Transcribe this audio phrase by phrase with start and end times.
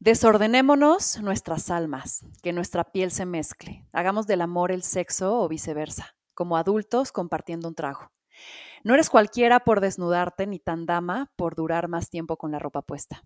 [0.00, 3.84] Desordenémonos nuestras almas, que nuestra piel se mezcle.
[3.92, 8.12] Hagamos del amor el sexo o viceversa, como adultos compartiendo un trago.
[8.84, 12.82] No eres cualquiera por desnudarte, ni tan dama por durar más tiempo con la ropa
[12.82, 13.24] puesta.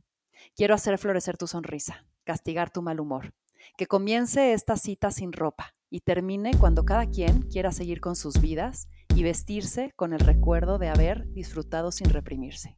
[0.57, 3.35] Quiero hacer florecer tu sonrisa, castigar tu mal humor.
[3.77, 8.41] Que comience esta cita sin ropa y termine cuando cada quien quiera seguir con sus
[8.41, 12.77] vidas y vestirse con el recuerdo de haber disfrutado sin reprimirse.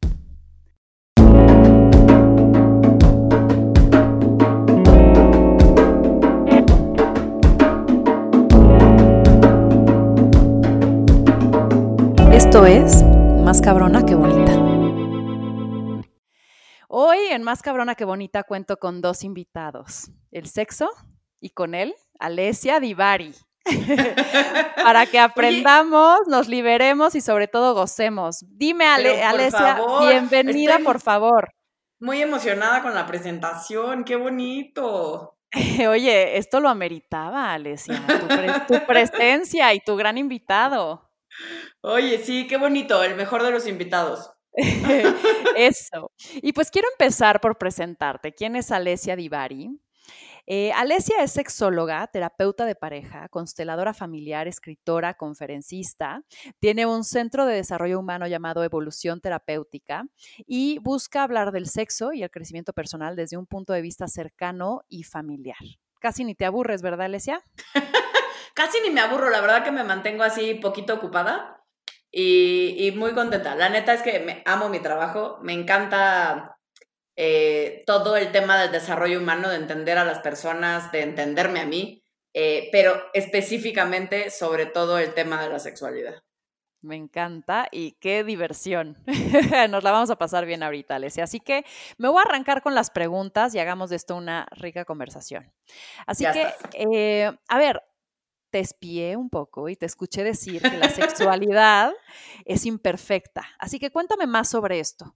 [12.55, 13.03] Esto es
[13.43, 14.53] Más cabrona que bonita.
[16.87, 20.89] Hoy en Más cabrona que bonita cuento con dos invitados, el sexo
[21.41, 23.35] y con él, Alesia Divari.
[24.85, 28.45] Para que aprendamos, nos liberemos y sobre todo gocemos.
[28.47, 31.49] Dime, Alesia, bienvenida, por favor.
[31.99, 35.35] Muy emocionada con la presentación, qué bonito.
[35.89, 38.01] Oye, esto lo ameritaba, Alesia,
[38.65, 41.04] tu presencia y tu gran invitado.
[41.81, 44.31] Oye, sí, qué bonito, el mejor de los invitados.
[45.55, 46.11] Eso.
[46.35, 48.33] Y pues quiero empezar por presentarte.
[48.33, 49.69] ¿Quién es Alesia Divari?
[50.47, 56.21] Eh, Alesia es sexóloga, terapeuta de pareja, consteladora familiar, escritora, conferencista.
[56.59, 60.05] Tiene un centro de desarrollo humano llamado Evolución Terapéutica
[60.45, 64.83] y busca hablar del sexo y el crecimiento personal desde un punto de vista cercano
[64.87, 65.57] y familiar.
[65.99, 67.41] Casi ni te aburres, ¿verdad, Alesia?
[68.55, 71.61] casi ni me aburro, la verdad que me mantengo así poquito ocupada
[72.11, 73.55] y, muy contenta.
[73.55, 76.57] La neta es que me amo mi trabajo, me encanta
[77.15, 81.65] eh, todo el tema del desarrollo humano, de entender a las personas, de entenderme a
[81.65, 86.23] mí, eh, pero específicamente sobre todo el tema de la sexualidad.
[86.81, 88.95] Me encanta y qué diversión.
[89.69, 91.23] Nos la vamos a pasar bien ahorita, Alesia.
[91.23, 91.65] Así que
[91.97, 95.51] me voy a arrancar con las preguntas y hagamos de esto una rica conversación.
[96.05, 97.81] Así que, eh, a ver,
[98.55, 101.91] te espié un poco y te escuché decir que la sexualidad
[102.45, 103.45] es imperfecta.
[103.59, 105.13] Así que cuéntame más sobre esto.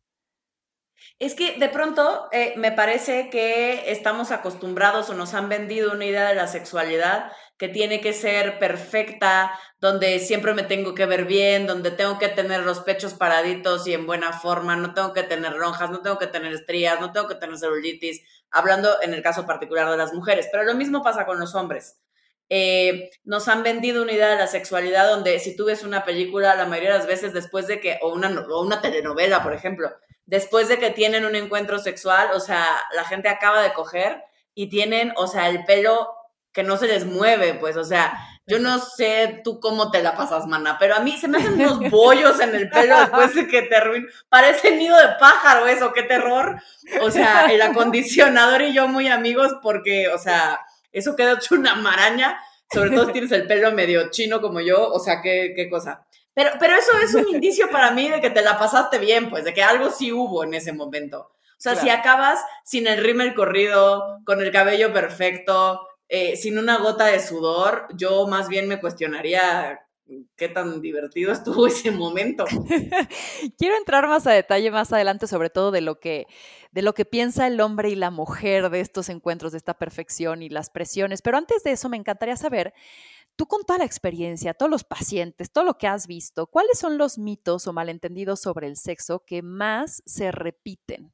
[1.19, 6.03] Es que de pronto eh, me parece que estamos acostumbrados o nos han vendido una
[6.03, 11.23] idea de la sexualidad que tiene que ser perfecta, donde siempre me tengo que ver
[11.23, 15.23] bien, donde tengo que tener los pechos paraditos y en buena forma, no tengo que
[15.23, 19.21] tener ronjas, no tengo que tener estrías, no tengo que tener celulitis, hablando en el
[19.21, 22.01] caso particular de las mujeres, pero lo mismo pasa con los hombres.
[22.49, 26.55] Eh, nos han vendido una idea de la sexualidad donde si tú ves una película,
[26.55, 29.91] la mayoría de las veces después de que, o una, o una telenovela, por ejemplo,
[30.25, 32.65] después de que tienen un encuentro sexual, o sea,
[32.95, 34.23] la gente acaba de coger
[34.55, 36.09] y tienen, o sea, el pelo
[36.51, 38.13] que no se les mueve, pues, o sea,
[38.47, 41.53] yo no sé tú cómo te la pasas, mana, pero a mí se me hacen
[41.53, 44.07] unos bollos en el pelo después de que te arruin.
[44.27, 46.59] Parece nido de pájaro eso, qué terror.
[47.01, 50.59] O sea, el acondicionador y yo muy amigos porque, o sea,
[50.91, 52.39] eso queda hecho una maraña,
[52.71, 56.05] sobre todo si tienes el pelo medio chino como yo, o sea, qué, qué cosa.
[56.33, 59.43] Pero, pero eso es un indicio para mí de que te la pasaste bien, pues,
[59.43, 61.31] de que algo sí hubo en ese momento.
[61.59, 66.77] O sea, si acabas sin el rímel corrido, con el cabello perfecto, eh, sin una
[66.77, 69.81] gota de sudor, yo más bien me cuestionaría
[70.35, 72.45] qué tan divertido estuvo ese momento.
[73.57, 76.27] Quiero entrar más a detalle más adelante, sobre todo de lo que
[76.71, 80.43] de lo que piensa el hombre y la mujer de estos encuentros, de esta perfección
[80.43, 81.21] y las presiones.
[81.21, 82.73] Pero antes de eso, me encantaría saber,
[83.35, 86.97] tú con toda la experiencia, todos los pacientes, todo lo que has visto, ¿cuáles son
[86.97, 91.11] los mitos o malentendidos sobre el sexo que más se repiten?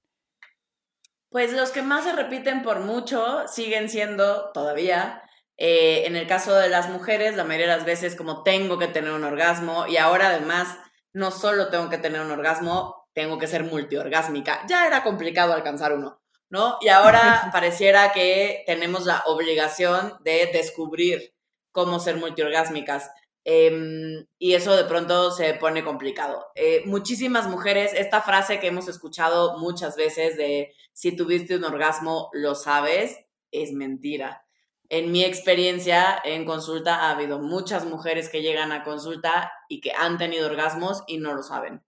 [1.29, 5.21] Pues los que más se repiten por mucho siguen siendo todavía
[5.57, 8.87] eh, en el caso de las mujeres, la mayoría de las veces como tengo que
[8.87, 10.77] tener un orgasmo y ahora además
[11.13, 14.65] no solo tengo que tener un orgasmo, tengo que ser multiorgásmica.
[14.67, 16.77] Ya era complicado alcanzar uno, ¿no?
[16.81, 21.33] Y ahora pareciera que tenemos la obligación de descubrir
[21.71, 23.09] cómo ser multiorgásmicas.
[23.45, 26.47] Em, y eso de pronto se pone complicado.
[26.55, 32.29] Eh, muchísimas mujeres, esta frase que hemos escuchado muchas veces de si tuviste un orgasmo,
[32.33, 33.17] lo sabes,
[33.51, 34.44] es mentira.
[34.89, 39.91] En mi experiencia en consulta ha habido muchas mujeres que llegan a consulta y que
[39.91, 41.81] han tenido orgasmos y no lo saben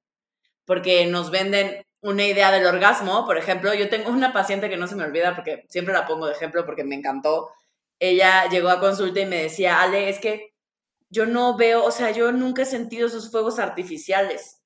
[0.68, 3.26] porque nos venden una idea del orgasmo.
[3.26, 6.28] Por ejemplo, yo tengo una paciente que no se me olvida porque siempre la pongo
[6.28, 7.50] de ejemplo porque me encantó.
[8.00, 10.54] Ella llegó a consulta y me decía, Ale, es que
[11.10, 14.62] yo no veo, o sea, yo nunca he sentido esos fuegos artificiales.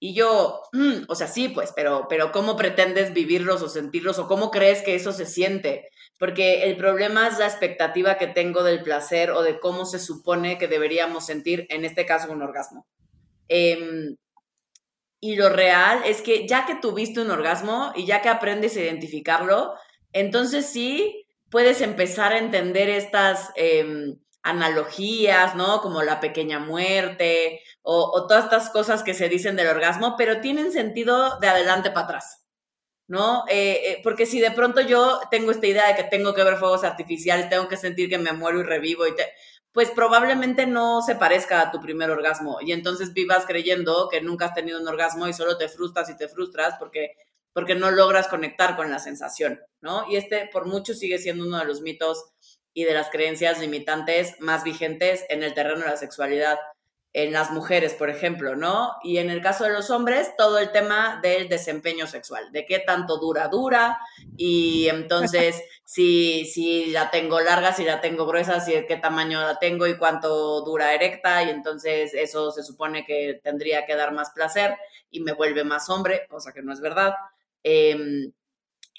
[0.00, 4.26] Y yo, mm, o sea, sí, pues, pero, pero ¿cómo pretendes vivirlos o sentirlos o
[4.26, 5.90] cómo crees que eso se siente?
[6.18, 10.58] Porque el problema es la expectativa que tengo del placer o de cómo se supone
[10.58, 12.86] que deberíamos sentir, en este caso, un orgasmo.
[13.48, 14.16] Eh,
[15.24, 18.80] y lo real es que ya que tuviste un orgasmo y ya que aprendes a
[18.80, 19.72] identificarlo,
[20.12, 25.80] entonces sí puedes empezar a entender estas em, analogías, ¿no?
[25.80, 30.72] Como la pequeña muerte o, todas estas cosas que se dicen del orgasmo, pero tienen
[30.72, 32.43] sentido de adelante para atrás,
[33.06, 33.44] ¿no?
[33.48, 36.56] Eh, eh, porque si de pronto yo tengo esta idea de que tengo que ver
[36.56, 39.32] fuegos artificiales, tengo que sentir que me muero y revivo y te,
[39.72, 44.46] pues probablemente no se parezca a tu primer orgasmo y entonces vivas creyendo que nunca
[44.46, 47.16] has tenido un orgasmo y solo te frustras y te frustras porque
[47.52, 50.10] porque no logras conectar con la sensación, ¿no?
[50.10, 52.24] Y este por mucho sigue siendo uno de los mitos
[52.72, 56.58] y de las creencias limitantes más vigentes en el terreno de la sexualidad
[57.14, 58.96] en las mujeres, por ejemplo, ¿no?
[59.04, 62.80] Y en el caso de los hombres, todo el tema del desempeño sexual, de qué
[62.80, 64.00] tanto dura, dura,
[64.36, 69.60] y entonces si, si la tengo larga, si la tengo gruesa, si qué tamaño la
[69.60, 74.32] tengo y cuánto dura erecta, y entonces eso se supone que tendría que dar más
[74.32, 74.76] placer
[75.08, 77.14] y me vuelve más hombre, cosa que no es verdad.
[77.62, 78.32] Em,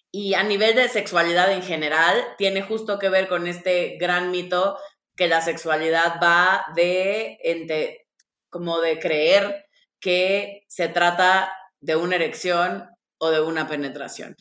[0.10, 4.78] y a nivel de sexualidad en general, tiene justo que ver con este gran mito
[5.18, 8.05] que la sexualidad va de,
[8.56, 9.66] como de creer
[10.00, 12.88] que se trata de una erección
[13.18, 14.34] o de una penetración.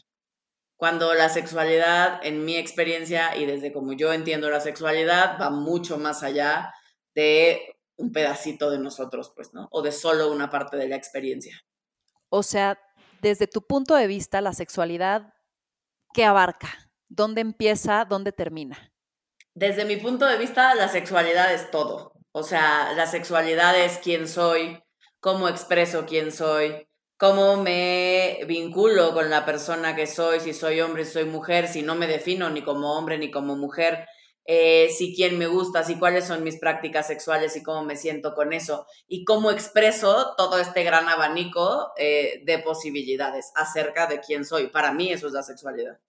[0.76, 5.98] Cuando la sexualidad, en mi experiencia y desde como yo entiendo la sexualidad, va mucho
[5.98, 6.72] más allá
[7.16, 9.66] de un pedacito de nosotros, pues, ¿no?
[9.72, 11.60] O de solo una parte de la experiencia.
[12.28, 12.78] O sea,
[13.20, 15.34] desde tu punto de vista, la sexualidad
[16.12, 16.68] ¿qué abarca?
[17.08, 18.04] ¿Dónde empieza?
[18.04, 18.92] ¿Dónde termina?
[19.54, 22.13] Desde mi punto de vista, la sexualidad es todo.
[22.36, 24.82] O sea, la sexualidad es quién soy,
[25.20, 31.04] cómo expreso quién soy, cómo me vinculo con la persona que soy, si soy hombre,
[31.04, 34.08] si soy mujer, si no me defino ni como hombre ni como mujer,
[34.46, 38.34] eh, si quién me gusta, si cuáles son mis prácticas sexuales y cómo me siento
[38.34, 44.44] con eso, y cómo expreso todo este gran abanico eh, de posibilidades acerca de quién
[44.44, 44.70] soy.
[44.70, 46.00] Para mí eso es la sexualidad.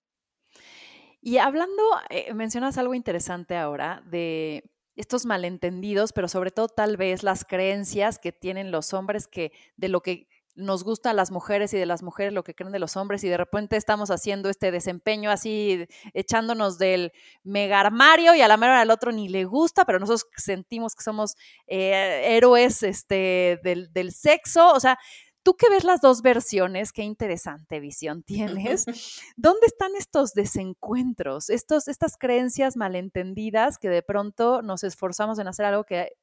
[1.22, 4.64] Y hablando, eh, mencionas algo interesante ahora de
[4.96, 9.90] estos malentendidos, pero sobre todo tal vez las creencias que tienen los hombres que de
[9.90, 12.80] lo que nos gusta a las mujeres y de las mujeres lo que creen de
[12.80, 17.12] los hombres y de repente estamos haciendo este desempeño así echándonos del
[17.44, 21.04] mega armario y a la mera del otro ni le gusta, pero nosotros sentimos que
[21.04, 21.36] somos
[21.68, 24.72] eh, héroes este, del, del, sexo.
[24.72, 24.98] O sea,
[25.46, 28.86] tú que ves las dos versiones, qué interesante visión tienes.
[29.38, 35.68] ¿Dónde están estos desencuentros, estos, estas creencias malentendidas que de pronto nos esforzamos en hacer
[35.68, 36.14] algo que,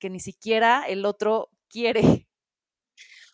[0.00, 2.26] que ni siquiera el otro quiere?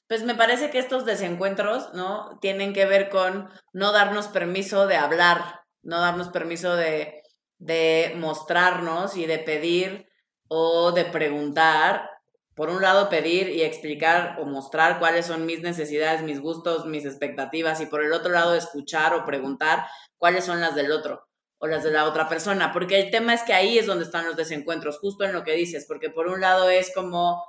[0.09, 2.39] Pues me parece que estos desencuentros, ¿no?
[2.41, 7.23] Tienen que ver con no darnos permiso de hablar, no darnos permiso de,
[7.59, 10.09] de mostrarnos y de pedir
[10.49, 12.11] o de preguntar.
[12.59, 17.05] Por un lado, pedir y explicar o mostrar cuáles son mis necesidades, mis gustos, mis
[17.05, 21.29] expectativas, y por el otro lado, escuchar o preguntar cuáles son las del otro
[21.59, 24.27] o las de la otra persona, porque el tema es que ahí es donde están
[24.27, 27.45] los desencuentros, justo en lo que dices, porque por un lado es como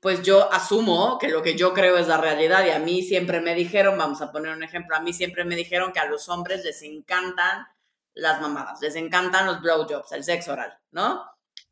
[0.00, 3.40] pues yo asumo que lo que yo creo es la realidad y a mí siempre
[3.40, 6.28] me dijeron, vamos a poner un ejemplo, a mí siempre me dijeron que a los
[6.28, 7.64] hombres les encantan
[8.14, 11.24] las mamadas, les encantan los blowjobs, el sexo oral, ¿no?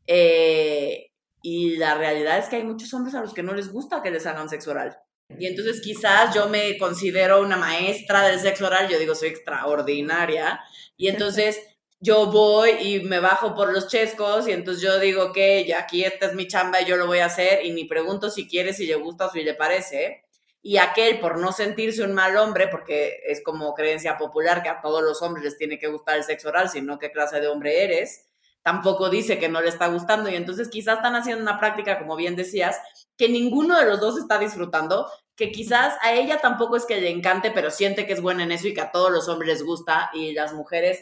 [0.07, 1.11] Eh,
[1.49, 4.11] y la realidad es que hay muchos hombres a los que no les gusta que
[4.11, 4.99] les hagan sexo oral.
[5.39, 10.59] Y entonces quizás yo me considero una maestra del sexo oral, yo digo soy extraordinaria,
[10.97, 11.61] y entonces
[12.01, 16.03] yo voy y me bajo por los chescos y entonces yo digo que ya aquí
[16.03, 18.73] esta es mi chamba y yo lo voy a hacer y ni pregunto si quiere,
[18.73, 20.25] si le gusta o si le parece.
[20.63, 24.81] Y aquel, por no sentirse un mal hombre, porque es como creencia popular que a
[24.81, 27.85] todos los hombres les tiene que gustar el sexo oral, sino qué clase de hombre
[27.85, 28.27] eres,
[28.67, 30.29] tampoco dice que no le está gustando.
[30.29, 32.77] Y entonces quizás están haciendo una práctica, como bien decías,
[33.17, 37.11] que ninguno de los dos está disfrutando, que quizás a ella tampoco es que le
[37.11, 39.63] encante, pero siente que es buena en eso y que a todos los hombres les
[39.63, 41.01] gusta y las mujeres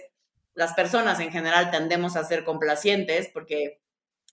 [0.52, 3.80] las personas en general tendemos a ser complacientes porque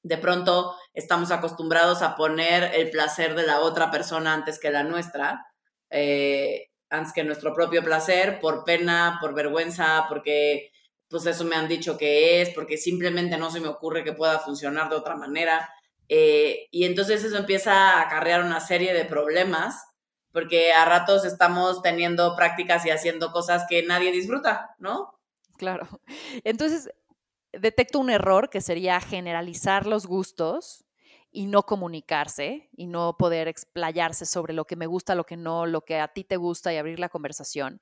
[0.03, 4.83] de pronto estamos acostumbrados a poner el placer de la otra persona antes que la
[4.83, 5.47] nuestra,
[5.89, 10.70] eh, antes que nuestro propio placer, por pena, por vergüenza, porque
[11.11, 14.39] pues eso me han dicho que es, porque simplemente no se me ocurre que pueda
[14.39, 15.69] funcionar de otra manera.
[16.07, 19.85] Eh, y entonces eso empieza a acarrear una serie de problemas,
[20.31, 25.19] porque a ratos estamos teniendo prácticas y haciendo cosas que nadie disfruta, ¿no?
[25.57, 25.87] Claro.
[26.45, 26.89] Entonces,
[27.51, 30.85] detecto un error que sería generalizar los gustos
[31.29, 35.65] y no comunicarse y no poder explayarse sobre lo que me gusta, lo que no,
[35.65, 37.81] lo que a ti te gusta y abrir la conversación.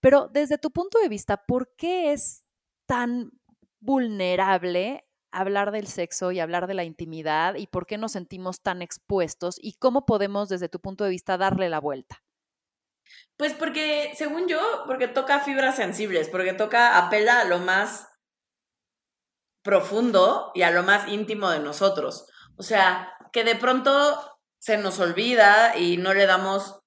[0.00, 2.41] Pero desde tu punto de vista, ¿por qué es
[2.86, 3.30] tan
[3.80, 8.82] vulnerable hablar del sexo y hablar de la intimidad y por qué nos sentimos tan
[8.82, 12.22] expuestos y cómo podemos desde tu punto de vista darle la vuelta?
[13.36, 18.08] Pues porque, según yo, porque toca fibras sensibles, porque toca, apela a lo más
[19.62, 22.26] profundo y a lo más íntimo de nosotros.
[22.56, 26.81] O sea, que de pronto se nos olvida y no le damos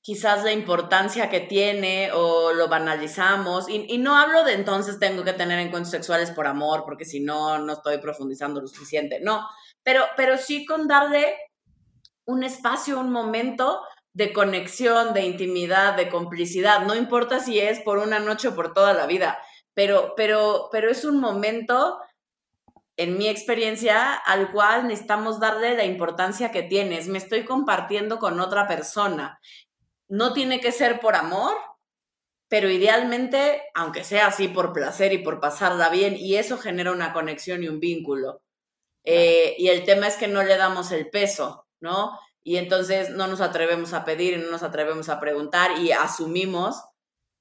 [0.00, 3.68] quizás la importancia que tiene o lo banalizamos.
[3.68, 7.58] Y, no hablo de entonces tengo que tener encuentros sexuales por amor, porque si no,
[7.58, 9.20] no estoy profundizando lo suficiente.
[9.20, 9.46] No,
[9.82, 11.36] pero, pero sí con darle
[12.24, 13.80] un espacio, un momento
[14.12, 16.82] de conexión, de intimidad, de complicidad.
[16.82, 19.38] No importa si es por una noche o por toda la vida,
[19.74, 22.00] pero, pero, pero es un momento,
[22.96, 27.06] en mi experiencia, al cual necesitamos darle la importancia que tienes.
[27.06, 29.38] Me estoy compartiendo con otra persona.
[30.08, 31.56] No tiene que ser por amor,
[32.48, 37.12] pero idealmente, aunque sea así por placer y por pasarla bien, y eso genera una
[37.12, 38.42] conexión y un vínculo.
[39.04, 42.18] Eh, y el tema es que no le damos el peso, ¿no?
[42.48, 46.82] y entonces no nos atrevemos a pedir y no nos atrevemos a preguntar y asumimos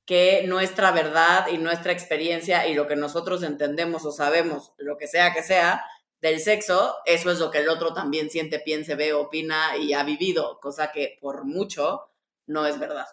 [0.06, 5.08] que nuestra verdad y nuestra experiencia y lo que nosotros entendemos o sabemos, lo que
[5.08, 5.82] sea que sea,
[6.20, 10.04] del sexo, eso es lo que el otro también siente, piense, ve, opina y ha
[10.04, 12.10] vivido, cosa que por mucho
[12.48, 13.06] no es verdad.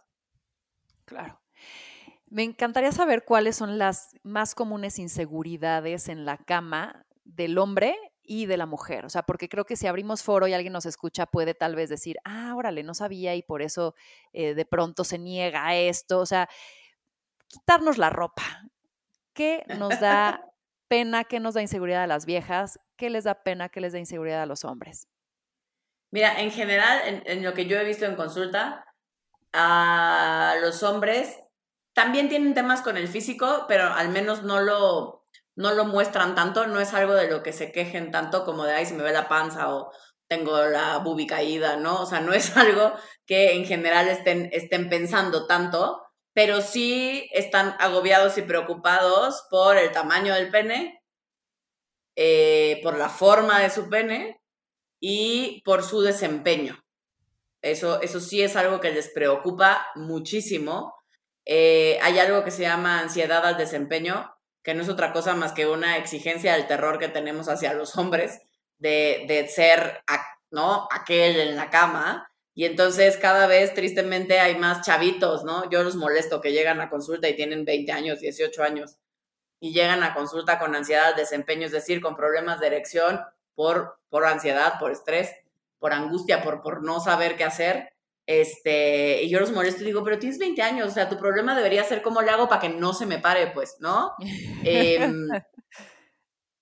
[1.04, 1.40] Claro.
[2.26, 8.46] Me encantaría saber cuáles son las más comunes inseguridades en la cama del hombre y
[8.46, 9.04] de la mujer.
[9.04, 11.90] O sea, porque creo que si abrimos foro y alguien nos escucha, puede tal vez
[11.90, 13.94] decir, ah, órale, no sabía y por eso
[14.32, 16.18] eh, de pronto se niega a esto.
[16.20, 16.48] O sea,
[17.46, 18.42] quitarnos la ropa.
[19.34, 20.40] ¿Qué nos da
[20.88, 21.24] pena?
[21.24, 22.80] ¿Qué nos da inseguridad a las viejas?
[22.96, 23.68] ¿Qué les da pena?
[23.68, 25.08] ¿Qué les da inseguridad a los hombres?
[26.10, 28.86] Mira, en general, en, en lo que yo he visto en consulta,
[29.54, 31.38] a los hombres
[31.94, 35.24] también tienen temas con el físico, pero al menos no lo,
[35.56, 38.74] no lo muestran tanto, no es algo de lo que se quejen tanto como de,
[38.74, 39.92] ay, se me ve la panza o
[40.28, 42.02] tengo la bubi caída, ¿no?
[42.02, 42.92] O sea, no es algo
[43.26, 46.02] que en general estén, estén pensando tanto,
[46.34, 51.00] pero sí están agobiados y preocupados por el tamaño del pene,
[52.16, 54.40] eh, por la forma de su pene
[55.00, 56.83] y por su desempeño.
[57.64, 60.94] Eso, eso sí es algo que les preocupa muchísimo.
[61.44, 65.52] Eh, hay algo que se llama ansiedad al desempeño, que no es otra cosa más
[65.52, 68.40] que una exigencia del terror que tenemos hacia los hombres
[68.78, 70.02] de, de ser,
[70.50, 70.88] ¿no?
[70.90, 72.28] Aquel en la cama.
[72.54, 75.68] Y entonces cada vez tristemente hay más chavitos, ¿no?
[75.70, 78.98] Yo los molesto que llegan a consulta y tienen 20 años, 18 años
[79.64, 83.22] y llegan a consulta con ansiedad, desempeño, es decir, con problemas de erección
[83.54, 85.30] por, por ansiedad, por estrés,
[85.84, 87.92] por angustia, por, por no saber qué hacer.
[88.24, 91.54] Este, y yo los molesto y digo, pero tienes 20 años, o sea, tu problema
[91.54, 94.14] debería ser cómo le hago para que no se me pare, pues, ¿no?
[94.64, 95.28] Em,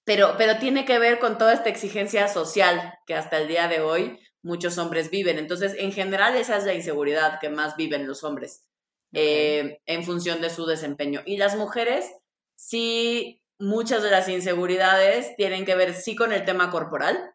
[0.05, 3.81] pero, pero tiene que ver con toda esta exigencia social que hasta el día de
[3.81, 5.39] hoy muchos hombres viven.
[5.39, 8.65] Entonces, en general, esa es la inseguridad que más viven los hombres
[9.13, 11.21] em, en función de su desempeño.
[11.27, 12.11] Y las mujeres,
[12.57, 17.32] sí, muchas de las inseguridades tienen que ver, sí, con el tema corporal,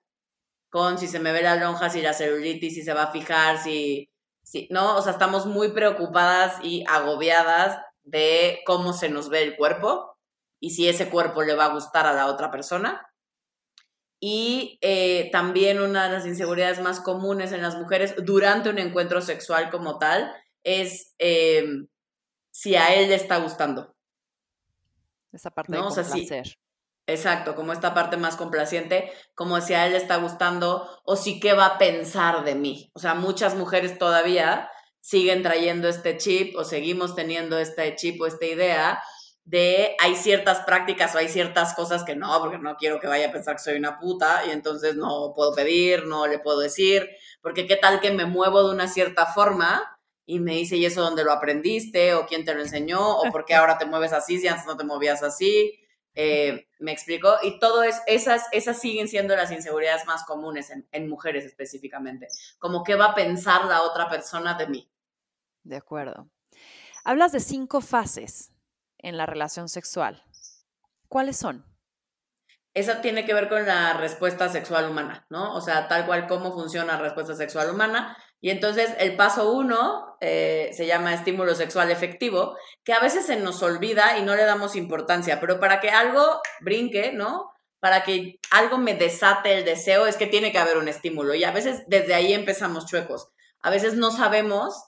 [0.70, 3.58] con si se me ve la lonja, si la celulitis, si se va a fijar,
[3.58, 4.10] si
[4.48, 4.96] Sí, ¿no?
[4.96, 10.18] O sea, estamos muy preocupadas y agobiadas de cómo se nos ve el cuerpo
[10.62, 13.12] y si ese cuerpo le va a gustar a la otra persona.
[14.22, 19.20] Y eh, también una de las inseguridades más comunes en las mujeres durante un encuentro
[19.20, 20.34] sexual como tal
[20.64, 21.90] es em,
[22.50, 23.98] si a él le está gustando.
[25.34, 26.58] Esa parte de complacer.
[27.10, 31.40] Exacto, como esta parte más complaciente, como si a él le está gustando o si
[31.40, 32.92] qué va a pensar de mí.
[32.94, 38.28] O sea, muchas mujeres todavía siguen trayendo este chip o seguimos teniendo este chip o
[38.28, 39.02] esta idea
[39.46, 43.30] de hay ciertas prácticas o hay ciertas cosas que no, porque no quiero que vaya
[43.30, 47.08] a pensar que soy una puta y entonces no puedo pedir, no le puedo decir,
[47.42, 51.02] porque qué tal que me muevo de una cierta forma y me dice, ¿y eso
[51.02, 52.14] dónde lo aprendiste?
[52.16, 53.18] ¿O quién te lo enseñó?
[53.18, 55.80] ¿O por qué ahora te mueves así si antes no te movías así?
[56.20, 61.08] Eh, me explico, y todo es, esas, esas siguen siendo las inseguridades más comunes en,
[61.08, 64.92] mujeres específicamente, como qué va a pensar la otra persona de mí.
[65.62, 66.28] De acuerdo.
[67.04, 68.52] Hablas de cinco fases
[68.98, 70.24] en la relación sexual.
[71.08, 71.64] ¿Cuáles son?
[72.78, 75.56] Eso tiene que ver con la respuesta sexual humana, ¿no?
[75.56, 78.16] O sea, tal cual cómo funciona la respuesta sexual humana.
[78.40, 83.38] Y entonces el paso uno eh, se llama estímulo sexual efectivo, que a veces se
[83.38, 87.50] nos olvida y no le damos importancia, pero para que algo brinque, ¿no?
[87.80, 91.46] Para que algo me desate el deseo es que tiene que haber un estímulo y
[91.46, 93.30] a veces desde ahí empezamos chuecos.
[93.60, 94.84] A veces no sabemos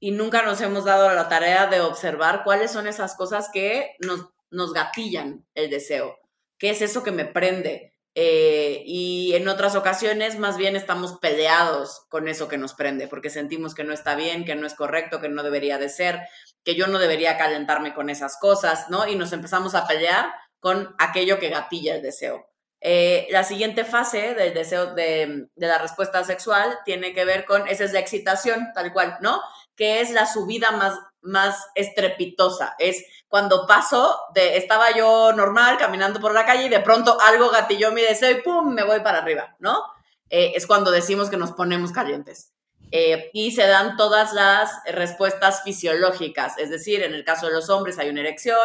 [0.00, 4.30] y nunca nos hemos dado la tarea de observar cuáles son esas cosas que nos,
[4.50, 6.23] nos gatillan el deseo.
[6.64, 7.94] ¿Qué es eso que me prende?
[8.14, 13.28] Eh, y en otras ocasiones más bien estamos peleados con eso que nos prende, porque
[13.28, 16.20] sentimos que no está bien, que no es correcto, que no debería de ser,
[16.64, 19.06] que yo no debería calentarme con esas cosas, ¿no?
[19.06, 22.48] Y nos empezamos a pelear con aquello que gatilla el deseo.
[22.80, 27.68] Eh, la siguiente fase del deseo de, de, la respuesta sexual tiene que ver con,
[27.68, 29.38] esa es la excitación, tal cual, ¿no?
[29.76, 32.74] Que es la subida más, más estrepitosa.
[32.78, 37.50] Es cuando paso de, estaba yo normal caminando por la calle y de pronto algo
[37.50, 38.72] gatilló mi deseo y ¡pum!
[38.72, 39.82] me voy para arriba, ¿no?
[40.30, 42.52] Eh, es cuando decimos que nos ponemos calientes.
[42.90, 47.68] Eh, y se dan todas las respuestas fisiológicas, es decir, en el caso de los
[47.68, 48.56] hombres hay una erección,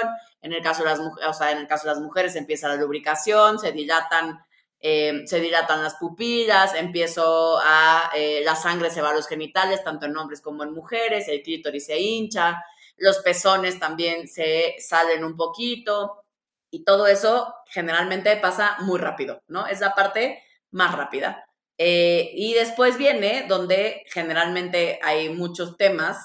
[0.41, 2.75] en el caso de las, o sea, en el caso de las mujeres empieza la
[2.75, 4.39] lubricación, se dilatan,
[4.79, 9.83] eh, se dilatan las pupilas, empiezo a, eh, la sangre se va a los genitales,
[9.83, 12.63] tanto en hombres como en mujeres, el clítoris se hincha,
[12.97, 16.23] los pezones también se salen un poquito
[16.71, 19.67] y todo eso generalmente pasa muy rápido, ¿no?
[19.67, 21.45] Es la parte más rápida.
[21.77, 26.17] Eh, y después viene donde generalmente hay muchos temas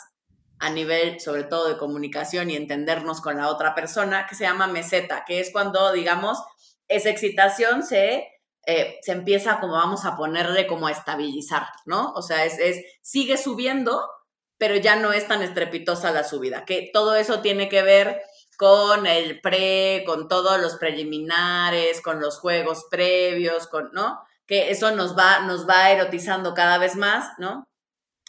[0.58, 4.66] a nivel sobre todo de comunicación y entendernos con la otra persona, que se llama
[4.66, 6.42] meseta, que es cuando, digamos,
[6.88, 8.28] esa excitación se,
[8.66, 12.12] eh, se empieza como vamos a ponerle como a estabilizar, ¿no?
[12.12, 14.09] O sea, es, es, sigue subiendo,
[14.59, 18.23] pero ya no es tan estrepitosa la subida, que todo eso tiene que ver
[18.56, 24.21] con el pre, con todos los preliminares, con los juegos previos, con, ¿no?
[24.47, 27.64] Que eso nos va, nos va erotizando cada vez más, ¿no?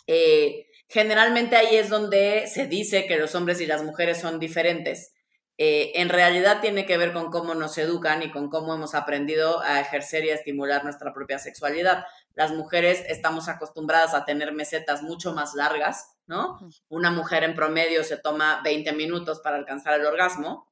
[0.08, 5.14] Eh, Generalmente ahí es donde se dice que los hombres y las mujeres son diferentes.
[5.58, 9.62] Eh, en realidad tiene que ver con cómo nos educan y con cómo hemos aprendido
[9.62, 12.06] a ejercer y a estimular nuestra propia sexualidad.
[12.34, 16.60] Las mujeres estamos acostumbradas a tener mesetas mucho más largas, ¿no?
[16.90, 20.70] Una mujer en promedio se toma 20 minutos para alcanzar el orgasmo.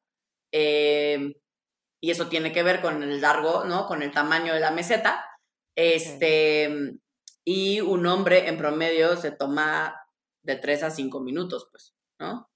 [0.51, 1.33] Eh,
[2.01, 3.87] y eso tiene que ver con el largo, ¿no?
[3.87, 5.25] Con el tamaño de la meseta.
[5.75, 6.99] Este,
[7.45, 9.95] y un hombre en promedio se toma
[10.43, 12.49] de tres a cinco minutos, pues, ¿no?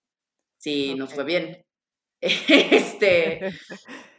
[0.58, 1.67] Si nos fue bien.
[2.22, 3.54] este,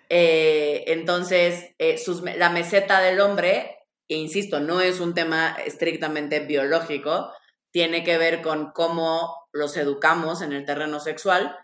[0.09, 2.01] eh, entonces, eh,
[2.37, 7.33] la meseta del hombre, e insisto, no es un tema estrictamente biológico,
[7.71, 11.57] tiene que ver con cómo los educamos en el terreno sexual.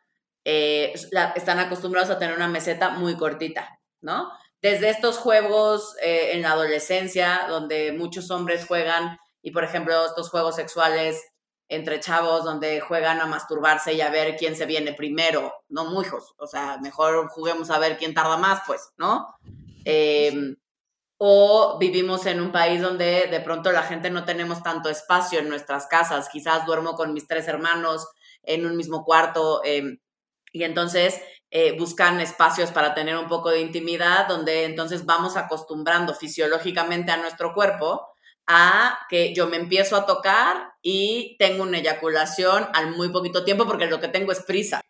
[0.45, 0.93] Eh,
[1.37, 4.31] están acostumbrados a tener una meseta muy cortita, ¿no?
[4.61, 10.57] Desde estos juegos en la adolescencia, donde muchos hombres juegan, y por ejemplo, estos juegos
[10.57, 11.23] sexuales
[11.69, 16.35] entre chavos donde juegan a masturbarse y a ver quién se viene primero, no mujos,
[16.39, 19.35] o sea, mejor juguemos a ver quién tarda más, pues, ¿no?
[19.85, 20.57] Em,
[21.19, 25.49] o vivimos en un país donde de pronto la gente no tenemos tanto espacio en
[25.49, 28.07] nuestras casas, quizás duermo con mis tres hermanos
[28.43, 29.99] en un mismo cuarto em,
[30.53, 36.15] y entonces eh, buscan espacios para tener un poco de intimidad, donde entonces vamos acostumbrando
[36.15, 38.09] fisiológicamente a nuestro cuerpo
[38.47, 43.67] a que yo me empiezo a tocar y tengo una eyaculación al muy poquito tiempo
[43.67, 44.83] porque lo que tengo es prisa.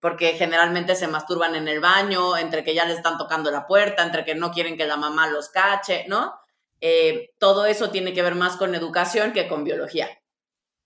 [0.00, 4.04] Porque generalmente se masturban en el baño, entre que ya le están tocando la puerta,
[4.04, 6.38] entre que no quieren que la mamá los cache, ¿no?
[6.80, 10.08] Eh, todo eso tiene que ver más con educación que con biología.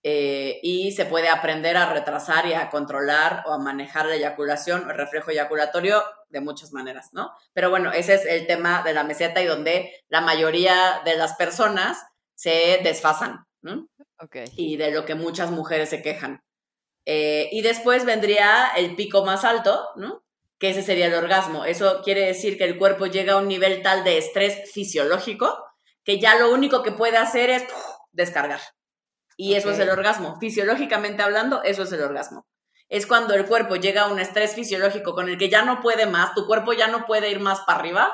[0.01, 4.87] Eh, y se puede aprender a retrasar y a controlar o a manejar la eyaculación
[4.87, 7.31] o el reflejo eyaculatorio de muchas maneras, ¿no?
[7.53, 11.35] Pero bueno, ese es el tema de la meseta y donde la mayoría de las
[11.35, 13.87] personas se desfasan, ¿no?
[14.19, 14.45] Okay.
[14.55, 16.43] Y de lo que muchas mujeres se quejan.
[17.05, 20.23] Eh, y después vendría el pico más alto, ¿no?
[20.59, 21.65] Que ese sería el orgasmo.
[21.65, 25.57] Eso quiere decir que el cuerpo llega a un nivel tal de estrés fisiológico
[26.03, 27.65] que ya lo único que puede hacer es
[28.11, 28.59] descargar.
[29.35, 30.37] Y eso es el orgasmo.
[30.39, 32.45] Fisiológicamente hablando, eso es el orgasmo.
[32.89, 36.05] Es cuando el cuerpo llega a un estrés fisiológico con el que ya no puede
[36.05, 38.13] más, tu cuerpo ya no puede ir más para arriba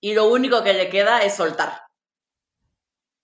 [0.00, 1.82] y lo único que le queda es soltar.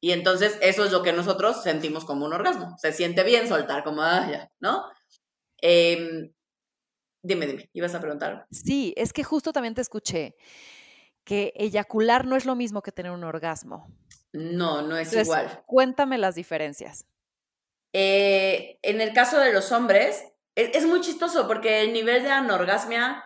[0.01, 2.77] Y entonces eso es lo que nosotros sentimos como un orgasmo.
[2.79, 4.85] Se siente bien soltar, como, ah, ya, ¿no?
[5.59, 6.33] Em,
[7.23, 8.47] dime, dime, ¿ibas a preguntar?
[8.51, 10.37] Sí, es que justo también te escuché
[11.25, 13.93] que eyacular no es lo mismo que tener un orgasmo.
[14.33, 15.63] No, no es igual.
[15.67, 17.07] Cuéntame las diferencias.
[17.93, 23.25] Eh, en el caso de los hombres, es, muy chistoso porque el nivel de anorgasmia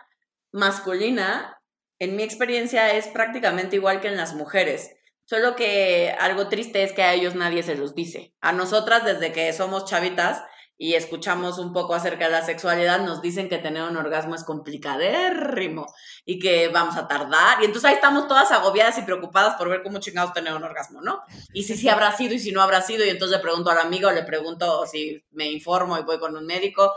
[0.51, 1.61] masculina,
[1.99, 4.95] en mi experiencia, es prácticamente igual que en las mujeres.
[5.31, 8.33] Solo que algo triste es que a ellos nadie se los dice.
[8.41, 10.43] A nosotras, desde que somos chavitas
[10.77, 14.43] y escuchamos un poco acerca de la sexualidad, nos dicen que tener un orgasmo es
[14.43, 15.85] complicadérrimo
[16.25, 17.61] y que vamos a tardar.
[17.61, 20.99] Y entonces ahí estamos todas agobiadas y preocupadas por ver cómo chingados tener un orgasmo,
[21.01, 21.21] ¿no?
[21.53, 23.05] Y si sí habrá sido y si no habrá sido.
[23.05, 26.45] Y entonces le pregunto al amigo, le pregunto si me informo y voy con un
[26.45, 26.91] médico,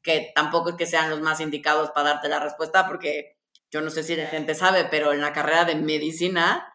[0.00, 3.36] que tampoco es que sean los más indicados para darte la respuesta porque
[3.72, 6.70] yo no sé si la gente sabe, pero en la carrera de medicina,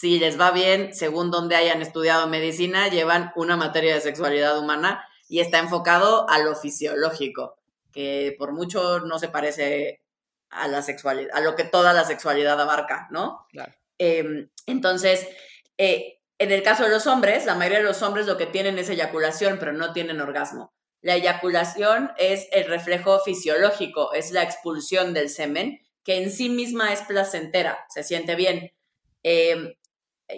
[0.00, 5.04] si les va bien, según donde hayan estudiado medicina, llevan una materia de sexualidad humana
[5.28, 7.58] y está enfocado a lo fisiológico,
[7.92, 10.00] que por mucho no se parece
[10.48, 13.46] a la sexualidad, a lo que toda la sexualidad abarca, ¿no?
[13.50, 13.74] Claro.
[13.98, 15.28] Em, entonces,
[15.76, 18.78] eh, en el caso de los hombres, la mayoría de los hombres lo que tienen
[18.78, 20.72] es eyaculación, pero no tienen orgasmo.
[21.02, 26.90] La eyaculación es el reflejo fisiológico, es la expulsión del semen, que en sí misma
[26.90, 28.72] es placentera, se siente bien.
[29.22, 29.74] Em,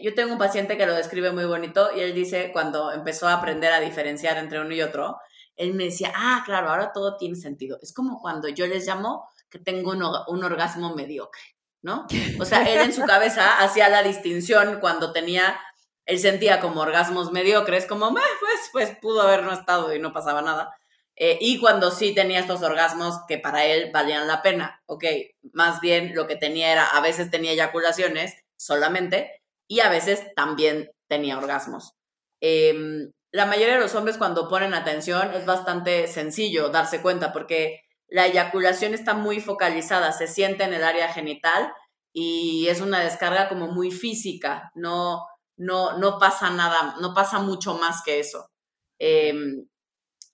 [0.00, 3.34] yo tengo un paciente que lo describe muy bonito y él dice, cuando empezó a
[3.34, 5.18] aprender a diferenciar entre uno y otro,
[5.56, 7.78] él me decía, ah, claro, ahora todo tiene sentido.
[7.82, 11.42] Es como cuando yo les llamo que tengo un, un orgasmo mediocre,
[11.82, 12.06] ¿no?
[12.40, 15.58] O sea, él en su cabeza hacía la distinción cuando tenía
[16.04, 20.42] él sentía como orgasmos mediocres, como, pues, pues pudo haber no estado y no pasaba
[20.42, 20.76] nada.
[21.14, 25.04] Eh, y cuando sí tenía estos orgasmos que para él valían la pena, ok,
[25.52, 29.41] más bien lo que tenía era, a veces tenía eyaculaciones solamente
[29.72, 31.94] y a veces también tenía orgasmos.
[32.42, 37.80] Em, la mayoría de los hombres cuando ponen atención es bastante sencillo darse cuenta porque
[38.08, 41.72] la eyaculación está muy focalizada, se siente en el área genital
[42.12, 47.72] y es una descarga como muy física, no, no, no pasa nada, no pasa mucho
[47.78, 48.50] más que eso.
[48.98, 49.66] Em,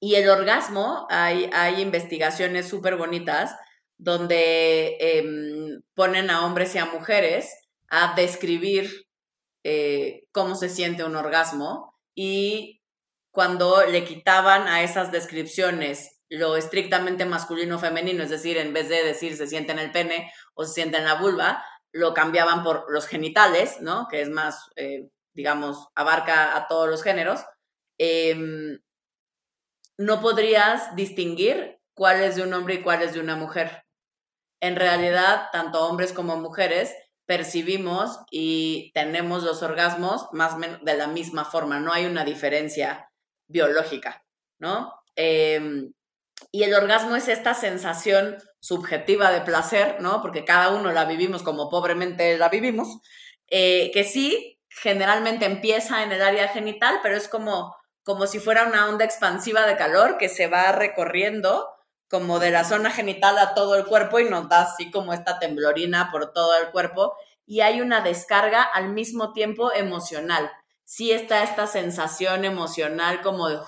[0.01, 3.55] y el orgasmo, hay, hay investigaciones súper bonitas
[3.98, 7.55] donde em, ponen a hombres y a mujeres
[7.88, 9.08] a describir
[9.70, 12.81] eh, cómo se siente un orgasmo y
[13.31, 18.88] cuando le quitaban a esas descripciones lo estrictamente masculino o femenino, es decir, en vez
[18.88, 22.62] de decir se siente en el pene o se siente en la vulva, lo cambiaban
[22.62, 24.09] por los genitales, ¿no?
[24.11, 27.44] Que es más eh, digamos, abarca a todos los géneros,
[27.96, 28.81] em,
[29.96, 33.85] no podrías distinguir cuál es de un hombre y cuál es de una mujer.
[34.61, 36.92] En realidad, tanto hombres como mujeres
[37.28, 43.10] percibimos y tenemos los orgasmos más de la misma forma, no hay una diferencia
[43.46, 44.24] biológica,
[44.58, 44.94] ¿no?
[45.14, 45.92] Em,
[46.50, 50.22] y el orgasmo es esta sensación subjetiva de placer, ¿no?
[50.22, 52.98] Porque cada uno la vivimos como pobremente la vivimos,
[53.50, 58.64] eh, que sí generalmente empieza en el área genital, pero es como, como si fuera
[58.64, 61.68] una onda expansiva de calor que se va recorriendo
[62.09, 65.38] como de la zona genital a todo el cuerpo y nos da así como esta
[65.38, 67.14] temblorina por todo el cuerpo
[67.47, 70.51] y hay una descarga al mismo tiempo emocional.
[70.85, 73.59] Sí está esta sensación emocional como de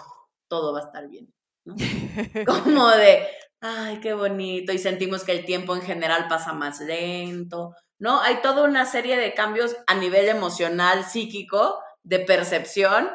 [0.49, 1.33] todo va a estar bien,
[2.47, 3.27] como de
[3.61, 8.21] ay, qué bonito y sentimos que el tiempo en general pasa más lento, ¿no?
[8.21, 13.11] Hay toda una serie de cambios a nivel emocional, psíquico, de percepción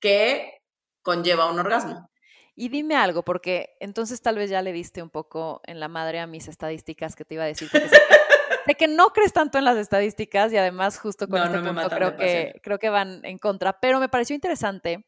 [0.00, 0.62] que
[1.02, 2.09] conlleva un orgasmo.
[2.60, 6.20] Y dime algo, porque entonces tal vez ya le diste un poco en la madre
[6.20, 7.70] a mis estadísticas que te iba a decir.
[8.66, 12.16] Sé que, no crees tanto en las estadísticas y además justo con este punto creo
[12.18, 15.06] que, creo que van en contra, pero me pareció interesante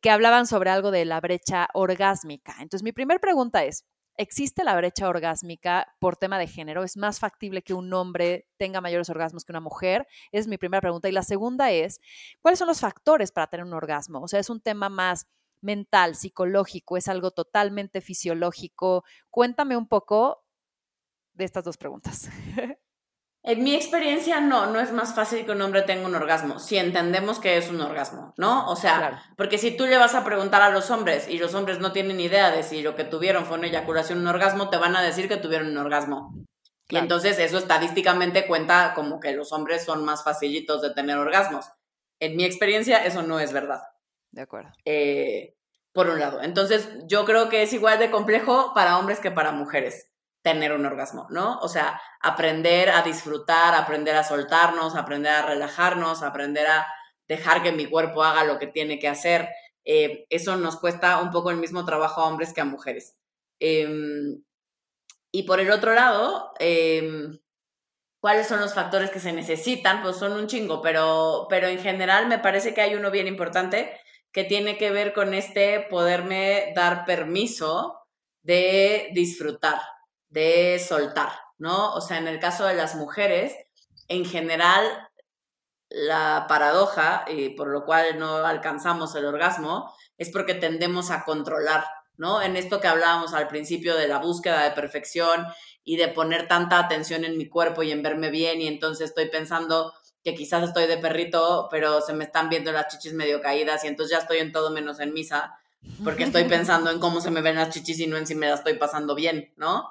[0.00, 2.52] que hablaban sobre algo de la brecha orgásmica.
[2.60, 3.84] Entonces mi primera pregunta es,
[4.16, 6.84] ¿Existe la brecha orgásmica por tema de género?
[6.84, 10.06] ¿Es más factible que un hombre tenga mayores orgasmos que una mujer?
[10.30, 11.08] Es mi primera pregunta.
[11.08, 12.02] Y la segunda es,
[12.42, 14.20] ¿cuáles son los factores para tener un orgasmo?
[14.20, 15.26] O sea, es un tema más
[15.60, 19.04] mental, psicológico, es algo totalmente fisiológico.
[19.30, 20.44] Cuéntame un poco
[21.34, 22.28] de estas dos preguntas.
[23.42, 26.76] En mi experiencia, no, no es más fácil que un hombre tenga un orgasmo, si
[26.76, 28.68] entendemos que es un orgasmo, ¿no?
[28.68, 31.78] O sea, porque si tú le vas a preguntar a los hombres y los hombres
[31.78, 34.94] no tienen idea de si lo que tuvieron fue una eyaculación, un orgasmo, te van
[34.94, 36.34] a decir que tuvieron un orgasmo.
[36.90, 41.66] Y entonces eso estadísticamente cuenta como que los hombres son más facilitos de tener orgasmos.
[42.18, 43.80] En mi experiencia, eso no es verdad.
[44.32, 44.70] De acuerdo.
[44.84, 45.54] Eh,
[45.92, 46.42] por un lado.
[46.42, 50.10] Entonces, yo creo que es igual de complejo para hombres que para mujeres
[50.42, 51.58] tener un orgasmo, ¿no?
[51.58, 56.86] O sea, aprender a disfrutar, aprender a soltarnos, aprender a relajarnos, aprender a
[57.28, 59.48] dejar que mi cuerpo haga lo que tiene que hacer.
[59.84, 63.16] Eh, eso nos cuesta un poco el mismo trabajo a hombres que a mujeres.
[63.60, 64.42] Em,
[65.32, 67.38] y por el otro lado, em,
[68.20, 70.02] ¿cuáles son los factores que se necesitan?
[70.02, 74.00] Pues son un chingo, pero, pero en general me parece que hay uno bien importante
[74.32, 77.98] que tiene que ver con este poderme dar permiso
[78.42, 79.80] de disfrutar,
[80.28, 81.94] de soltar, ¿no?
[81.94, 83.54] O sea, en el caso de las mujeres,
[84.08, 84.86] en general,
[85.88, 91.84] la paradoja, y por lo cual no alcanzamos el orgasmo, es porque tendemos a controlar,
[92.16, 92.40] ¿no?
[92.40, 95.46] En esto que hablábamos al principio de la búsqueda de perfección
[95.82, 99.28] y de poner tanta atención en mi cuerpo y en verme bien, y entonces estoy
[99.28, 103.84] pensando que quizás estoy de perrito, pero se me están viendo las chichis medio caídas
[103.84, 105.58] y entonces ya estoy en todo menos en misa,
[106.04, 108.48] porque estoy pensando en cómo se me ven las chichis y no en si me
[108.48, 109.90] las estoy pasando bien, ¿no?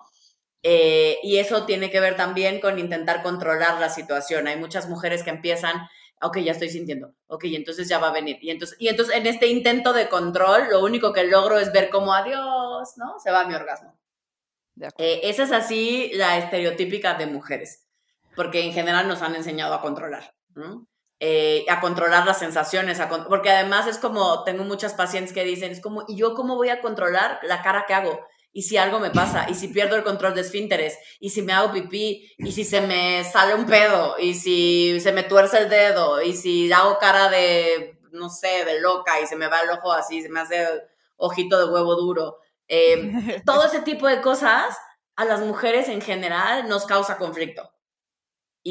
[0.62, 4.48] Eh, y eso tiene que ver también con intentar controlar la situación.
[4.48, 5.88] Hay muchas mujeres que empiezan,
[6.22, 8.38] ok, ya estoy sintiendo, ok, entonces ya va a venir.
[8.42, 11.90] Y entonces, y entonces en este intento de control, lo único que logro es ver
[11.90, 13.20] como adiós, ¿no?
[13.20, 13.98] Se va mi orgasmo.
[14.98, 17.86] Eh, esa es así la estereotípica de mujeres,
[18.40, 20.88] porque en general nos han enseñado a controlar, ¿no?
[21.20, 25.74] Eh, a controlar las sensaciones, a porque además es como, tengo muchas pacientes que dicen,
[25.74, 28.18] es como, ¿y yo cómo voy a controlar la cara que hago?
[28.54, 31.52] y si algo me pasa, y si pierdo el control de esfínteres, y si me
[31.52, 35.70] hago pipí, y si se me sale un pedo, y si se me tuerce el
[35.70, 39.70] dedo, y si hago cara de, no sé, de loca, y se me va el
[39.70, 40.66] ojo así, se me hace
[41.18, 42.38] ojito de huevo duro.
[42.70, 43.12] Eh,
[43.46, 44.78] todo ese tipo de cosas
[45.18, 47.70] a las mujeres en general nos causa conflicto.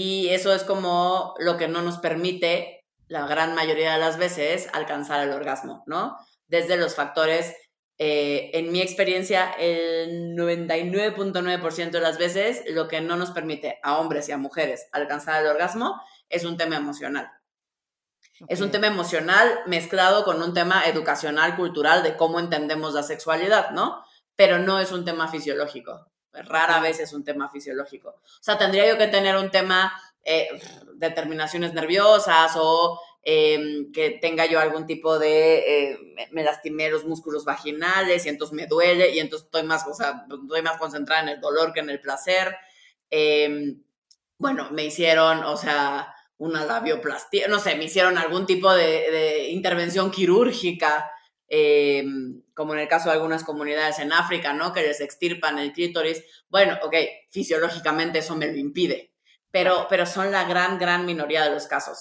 [0.00, 4.68] Y eso es como lo que no nos permite, la gran mayoría de las veces,
[4.72, 6.16] alcanzar el orgasmo, ¿no?
[6.46, 7.56] Desde los factores
[7.98, 13.98] eh, en mi experiencia, el 99.9% de las veces lo que no nos permite a
[13.98, 17.32] hombres y a mujeres alcanzar el orgasmo es un tema emocional.
[18.46, 23.70] Es un tema emocional mezclado con un tema educacional, cultural, de cómo entendemos la sexualidad,
[23.72, 24.04] ¿no?
[24.36, 26.06] Pero no es un tema fisiológico.
[26.42, 28.10] Rara vez es un tema fisiológico.
[28.10, 29.92] O sea, tendría yo que tener un tema,
[30.24, 30.48] eh,
[30.96, 35.98] determinaciones nerviosas o Em, que tenga yo algún tipo de, eh,
[36.30, 40.24] me, lastimé los músculos vaginales y entonces me duele y entonces estoy más, o sea,
[40.42, 42.56] estoy más concentrada en el dolor que en el placer.
[43.10, 43.82] Em,
[44.38, 50.10] bueno, me hicieron, o sea, una labioplastía, no sé, me hicieron algún tipo de, intervención
[50.10, 51.10] quirúrgica,
[51.48, 54.72] em, como en el caso de algunas comunidades en África, ¿no?
[54.72, 56.22] Que les extirpan el clítoris.
[56.48, 56.94] Bueno, ok,
[57.30, 59.12] fisiológicamente eso me lo impide,
[59.50, 61.98] pero, pero son la gran, gran minoría de los casos.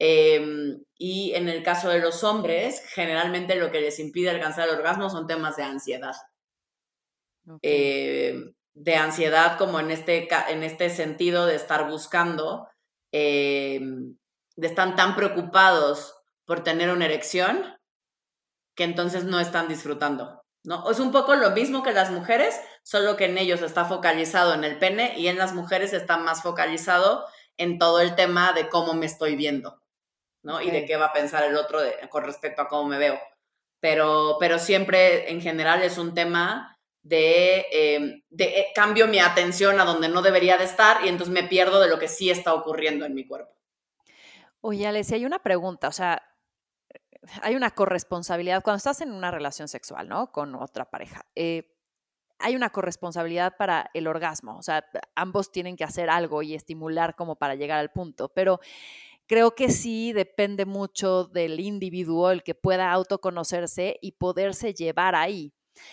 [0.00, 4.76] Em, y en el caso de los hombres, generalmente lo que les impide alcanzar el
[4.76, 6.14] orgasmo son temas de ansiedad.
[7.62, 12.68] Em, de ansiedad como en este, en este sentido de estar buscando,
[13.12, 14.16] em,
[14.56, 17.77] de estar tan preocupados por tener una erección
[18.78, 20.40] que entonces no están disfrutando.
[20.62, 20.88] ¿no?
[20.88, 24.62] Es un poco lo mismo que las mujeres, solo que en ellos está focalizado en
[24.62, 28.94] el pene y en las mujeres está más focalizado en todo el tema de cómo
[28.94, 29.82] me estoy viendo.
[30.44, 30.62] ¿no?
[30.62, 33.18] Y de qué va a pensar el otro con respecto a cómo me veo.
[33.80, 39.84] Pero, pero siempre en general es un tema de, de eh, cambio mi atención a
[39.84, 43.04] donde no debería de estar y entonces me pierdo de lo que sí está ocurriendo
[43.06, 43.52] en mi cuerpo.
[44.60, 46.22] Oye, Alessia, hay una pregunta, o sea,
[47.42, 50.30] hay una corresponsabilidad cuando estás en una relación sexual, ¿no?
[50.32, 51.22] Con otra pareja.
[51.34, 51.74] Eh,
[52.38, 54.84] hay una corresponsabilidad para el orgasmo, o sea,
[55.16, 58.60] ambos tienen que hacer algo y estimular como para llegar al punto, pero
[59.26, 65.52] creo que sí depende mucho del individuo el que pueda autoconocerse y poderse llevar ahí.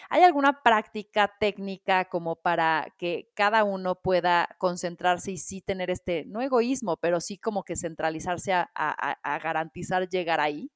[0.10, 6.26] ¿Hay alguna práctica técnica como para que cada uno pueda concentrarse y sí tener este,
[6.26, 10.72] no egoísmo, pero sí como que centralizarse a, garantizar llegar ahí?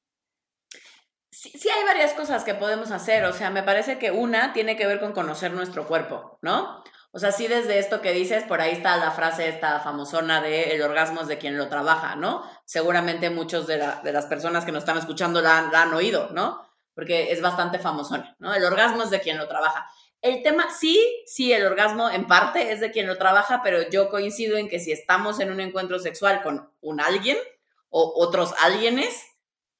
[1.30, 3.24] Sí, hay varias cosas que podemos hacer.
[3.24, 6.82] O sea, me parece que una tiene que ver con conocer nuestro cuerpo, ¿no?
[7.12, 10.74] O sea, sí desde esto que dices, por ahí está la frase esta famosona de
[10.74, 12.48] el orgasmo es de quien lo trabaja, ¿no?
[12.64, 16.64] Seguramente muchos de, las personas que nos están escuchando la, han oído, ¿no?
[16.94, 18.54] Porque es bastante famosona, ¿no?
[18.54, 19.86] El orgasmo es de quien lo trabaja.
[20.22, 24.08] El tema, sí, sí, el orgasmo en parte es de quien lo trabaja, pero yo
[24.08, 27.38] coincido en que si estamos en un encuentro sexual con un alguien
[27.88, 29.26] o otros alguienes,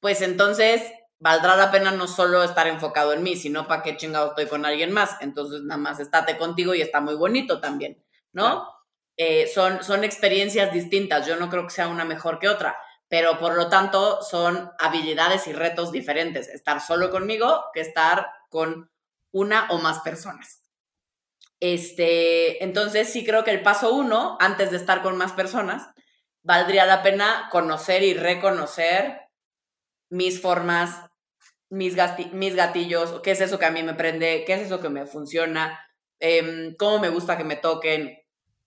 [0.00, 0.82] pues entonces
[1.20, 4.64] valdrá la pena no solo estar enfocado en mí, sino para qué chingado estoy con
[4.64, 5.16] alguien más.
[5.20, 8.02] Entonces, nada más estate contigo y está muy bonito también,
[8.32, 8.68] ¿no?
[9.16, 11.26] Eh, son, son experiencias distintas.
[11.26, 12.76] Yo no creo que sea una mejor que otra,
[13.08, 16.48] pero por lo tanto son habilidades y retos diferentes.
[16.48, 18.90] Estar solo conmigo que estar con
[19.30, 20.62] una o más personas.
[21.60, 25.86] Este, entonces sí creo que el paso uno, antes de estar con más personas,
[26.42, 29.20] valdría la pena conocer y reconocer
[30.08, 31.09] mis formas
[31.70, 31.96] mis,
[32.32, 35.06] mis gatillos, qué es eso que a mí me prende, qué es eso que me
[35.06, 35.80] funciona,
[36.18, 38.18] em, cómo me gusta que me toquen.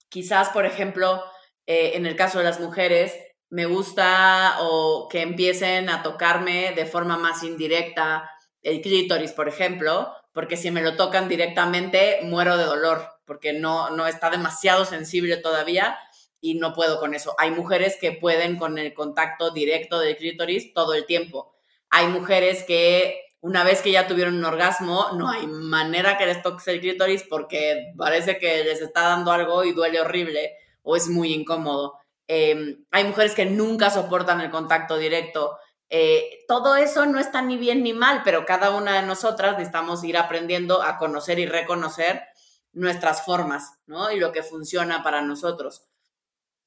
[0.09, 1.23] Quizás, por ejemplo,
[1.67, 3.13] eh, en el caso de las mujeres,
[3.49, 8.29] me gusta o que empiecen a tocarme de forma más indirecta
[8.63, 13.89] el clítoris, por ejemplo, porque si me lo tocan directamente, muero de dolor, porque no,
[13.91, 15.99] no está demasiado sensible todavía
[16.41, 17.35] y no puedo con eso.
[17.37, 21.52] Hay mujeres que pueden con el contacto directo del clítoris todo el tiempo
[21.93, 26.41] hay mujeres que una vez que ya tuvieron un orgasmo, no hay manera que les
[26.41, 31.08] toques el clítoris porque parece que les está dando algo y duele horrible o es
[31.08, 31.99] muy incómodo.
[32.27, 35.60] Em, hay mujeres que nunca soportan el contacto directo.
[35.88, 40.03] Eh, todo eso no está ni bien ni mal, pero cada una de nosotras necesitamos
[40.03, 42.23] ir aprendiendo a conocer y reconocer
[42.71, 44.12] nuestras formas, ¿no?
[44.12, 45.86] Y lo que funciona para nosotros.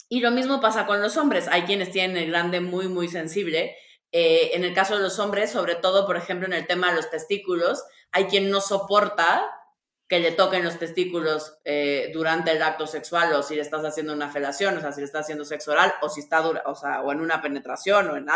[0.08, 1.48] Y lo mismo pasa con los hombres.
[1.48, 3.76] Hay quienes tienen el grande muy, muy sensible.
[4.18, 6.96] Eh, en el caso de los hombres, sobre todo, por ejemplo, en el tema de
[6.96, 9.46] los testículos, hay quien no soporta
[10.08, 14.14] que le toquen los testículos eh, durante el acto sexual o si le estás haciendo
[14.14, 16.74] una felación, o sea, si le estás haciendo sexo oral o si está dura, o
[16.74, 18.26] sea, o en una penetración o en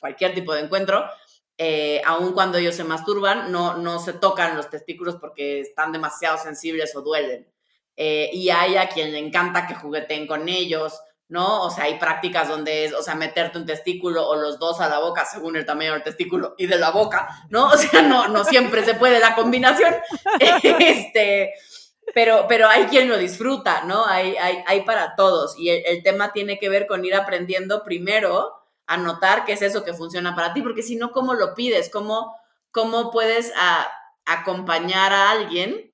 [0.00, 1.04] cualquier tipo de encuentro,
[1.58, 6.38] eh, aun cuando ellos se masturban, no, no se tocan los testículos porque están demasiado
[6.38, 7.46] sensibles o duelen.
[7.96, 11.62] y hay a quien le encanta que jugueteen con ellos ¿no?
[11.62, 14.88] O sea, hay prácticas donde es, o sea, meterte un testículo o los dos a
[14.88, 17.68] la boca según el tamaño del testículo y de la boca, ¿no?
[17.72, 19.94] O sea, no, no siempre se puede la combinación.
[20.40, 21.54] este,
[22.14, 24.06] pero, pero hay quien lo disfruta, ¿no?
[24.06, 25.58] Hay, hay, hay para todos.
[25.58, 28.54] Y el, tema tiene que ver con ir aprendiendo primero
[28.86, 31.90] a notar qué es eso que funciona para ti, porque si no, ¿cómo lo pides?
[31.90, 32.34] ¿Cómo,
[32.70, 33.52] cómo puedes
[34.24, 35.92] acompañar a alguien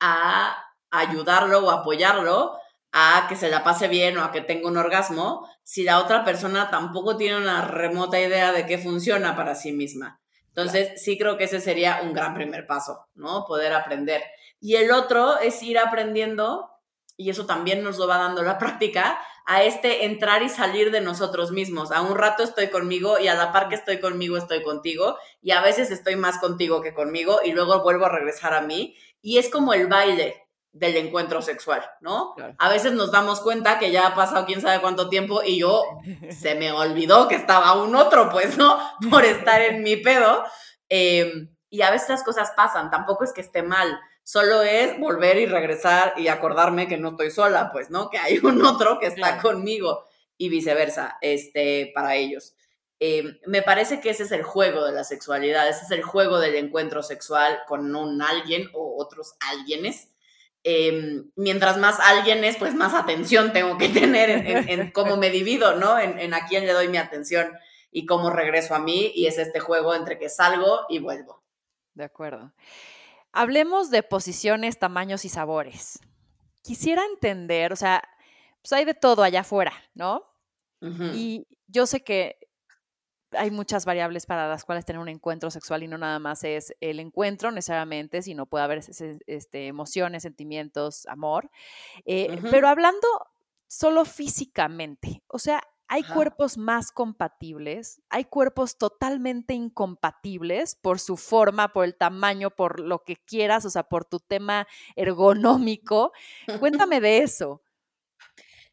[0.00, 2.58] a ayudarlo o apoyarlo
[3.00, 6.24] a que se la pase bien o a que tenga un orgasmo si la otra
[6.24, 10.20] persona tampoco tiene una remota idea de qué funciona para sí misma.
[10.48, 13.44] Entonces, sí creo que ese sería un gran primer paso, ¿no?
[13.46, 14.22] Poder aprender.
[14.60, 16.70] Y el otro es ir aprendiendo,
[17.16, 21.00] y eso también nos lo va dando la práctica, a este entrar y salir de
[21.00, 21.92] nosotros mismos.
[21.92, 25.52] A un rato estoy conmigo y a la par que estoy conmigo estoy contigo y
[25.52, 28.96] a veces estoy más contigo que conmigo y luego vuelvo a regresar a mí.
[29.22, 30.47] Y es como el baile,
[30.78, 32.34] del encuentro sexual, ¿no?
[32.58, 35.82] A veces nos damos cuenta que ya ha pasado quién sabe cuánto tiempo y yo
[36.30, 38.78] se me olvidó que estaba un otro, pues, ¿no?
[39.10, 40.44] Por estar en mi pedo.
[40.88, 45.36] Em, y a veces las cosas pasan, tampoco es que esté mal, solo es volver
[45.38, 48.08] y regresar y acordarme que no estoy sola, pues, ¿no?
[48.08, 50.04] Que hay un otro que está conmigo
[50.36, 52.54] y viceversa, este, para ellos.
[53.00, 56.38] Em, me parece que ese es el juego de la sexualidad, ese es el juego
[56.38, 60.08] del encuentro sexual con un alguien o otros alguienes
[60.70, 65.76] Em, mientras más alguien es, pues más atención tengo que tener en, cómo me divido,
[65.76, 65.98] ¿no?
[65.98, 67.54] En, a quién le doy mi atención
[67.90, 69.10] y cómo regreso a mí.
[69.14, 71.42] Y es este juego entre que salgo y vuelvo.
[71.94, 72.52] De acuerdo.
[73.32, 76.00] Hablemos de posiciones, tamaños y sabores.
[76.60, 78.02] Quisiera entender, o sea,
[78.60, 80.26] pues hay de todo allá afuera, ¿no?
[81.14, 82.37] Y yo sé que
[83.32, 86.74] hay muchas variables para las cuales tener un encuentro sexual y no nada más es
[86.80, 88.80] el encuentro necesariamente, sino puede haber
[89.26, 91.50] este, emociones, sentimientos, amor.
[92.04, 93.06] Eh, pero hablando
[93.66, 101.72] solo físicamente, o sea, hay cuerpos más compatibles, hay cuerpos totalmente incompatibles por su forma,
[101.72, 106.12] por el tamaño, por lo que quieras, o sea, por tu tema ergonómico.
[106.60, 107.62] Cuéntame de eso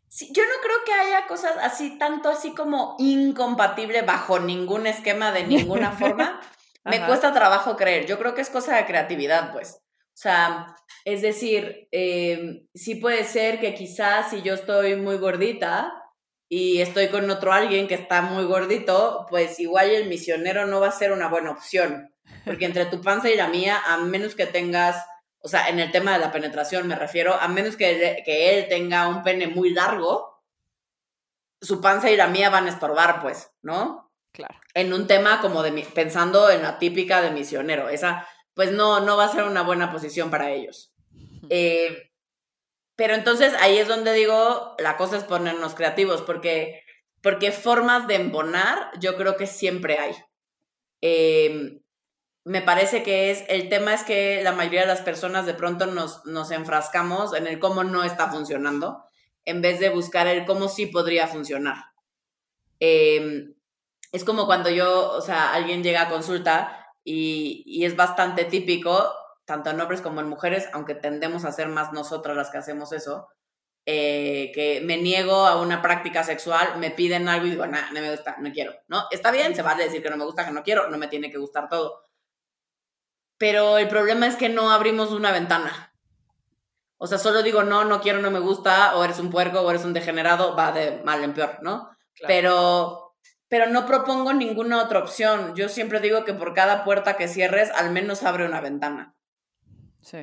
[0.10, 5.46] yo no creo que haya cosas así, tanto así como incompatible bajo ningún esquema de
[5.46, 6.40] ninguna forma.
[6.84, 8.06] Me cuesta trabajo creer.
[8.06, 9.82] Yo creo que es cosa de creatividad, pues.
[10.16, 15.92] O sea, es decir, em, sí puede ser que quizás si yo estoy muy gordita
[16.48, 20.88] y estoy con otro alguien que está muy gordito, pues igual el misionero no va
[20.88, 22.14] a ser una buena opción.
[22.46, 25.04] Porque entre tu panza y la mía, a menos que tengas
[25.46, 28.68] o sea, en el tema de la penetración me refiero, a menos que, que él
[28.68, 30.44] tenga un pene muy largo,
[31.62, 34.12] su panza y la mía van a estorbar, pues, ¿no?
[34.32, 34.56] Claro.
[34.74, 39.18] En un tema como de, pensando en la típica de misionero, esa, pues no, no
[39.18, 40.96] va a ser una buena posición para ellos.
[41.52, 42.12] Eh,
[42.96, 46.82] pero entonces ahí es donde digo, la cosa es ponernos creativos, porque,
[47.22, 50.16] porque formas de embonar yo creo que siempre hay.
[51.02, 51.82] Eh,
[52.46, 55.88] me parece que es, el tema es que la mayoría de las personas de pronto
[55.88, 59.04] nos, nos enfrascamos en el cómo no está funcionando,
[59.46, 61.78] en vez de buscar el cómo sí podría funcionar.
[62.80, 63.56] Em,
[64.12, 69.12] es como cuando yo, o sea, alguien llega a consulta y, y, es bastante típico,
[69.46, 72.92] tanto en hombres como en mujeres, aunque tendemos a ser más nosotras las que hacemos
[72.92, 73.28] eso,
[73.88, 78.02] eh, que me niego a una práctica sexual, me piden algo y digo, no, no
[78.02, 79.06] me gusta, no quiero, ¿no?
[79.10, 81.32] Está bien, se vale decir que no me gusta, que no quiero, no me tiene
[81.32, 82.06] que gustar todo
[83.38, 85.94] pero el problema es que no abrimos una ventana.
[86.98, 89.70] O sea, solo digo, no, no quiero, no me gusta, o eres un puerco, o
[89.70, 91.90] eres un degenerado, va de mal en peor, ¿no?
[92.26, 93.16] Pero,
[93.50, 95.54] pero no propongo ninguna otra opción.
[95.56, 99.16] Yo siempre digo que por cada puerta que cierres, al menos abre una ventana.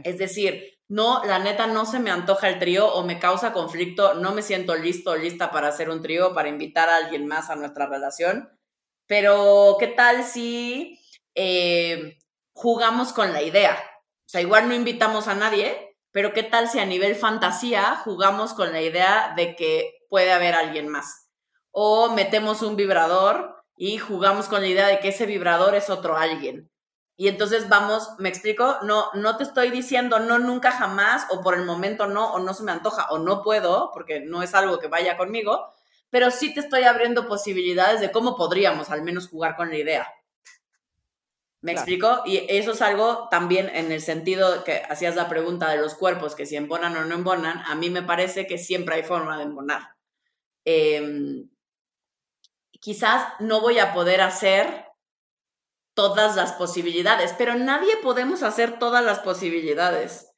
[0.05, 4.15] Es decir, no, la neta no se me antoja el trío o me causa conflicto,
[4.15, 7.51] no me siento listo o lista para hacer un trío, para invitar a alguien más
[7.51, 8.49] a nuestra relación.
[9.07, 11.01] Pero, ¿qué tal si
[11.35, 12.19] eh,
[12.53, 13.79] jugamos con la idea.
[14.27, 18.55] O sea, igual no invitamos a nadie, pero ¿qué tal si a nivel fantasía jugamos
[18.55, 21.29] con la idea de que puede haber alguien más?
[21.71, 26.17] O metemos un vibrador y jugamos con la idea de que ese vibrador es otro
[26.17, 26.71] alguien.
[27.17, 31.55] Y entonces vamos, me explico, no, no te estoy diciendo no, nunca, jamás, o por
[31.55, 34.79] el momento no, o no se me antoja, o no puedo, porque no es algo
[34.79, 35.69] que vaya conmigo,
[36.11, 40.09] pero sí te estoy abriendo posibilidades de cómo podríamos al menos jugar con la idea.
[41.63, 42.23] ¿Me explico?
[42.27, 46.35] Y eso es algo también en el sentido que hacías la pregunta de los cuerpos,
[46.35, 49.45] que si embonan o no embonan, a mí me parece que siempre hay forma de
[49.45, 49.95] embonar.
[50.65, 51.49] Em,
[52.81, 54.87] quizás no voy a poder hacer
[55.95, 60.33] todas las posibilidades, pero nadie podemos hacer todas las posibilidades.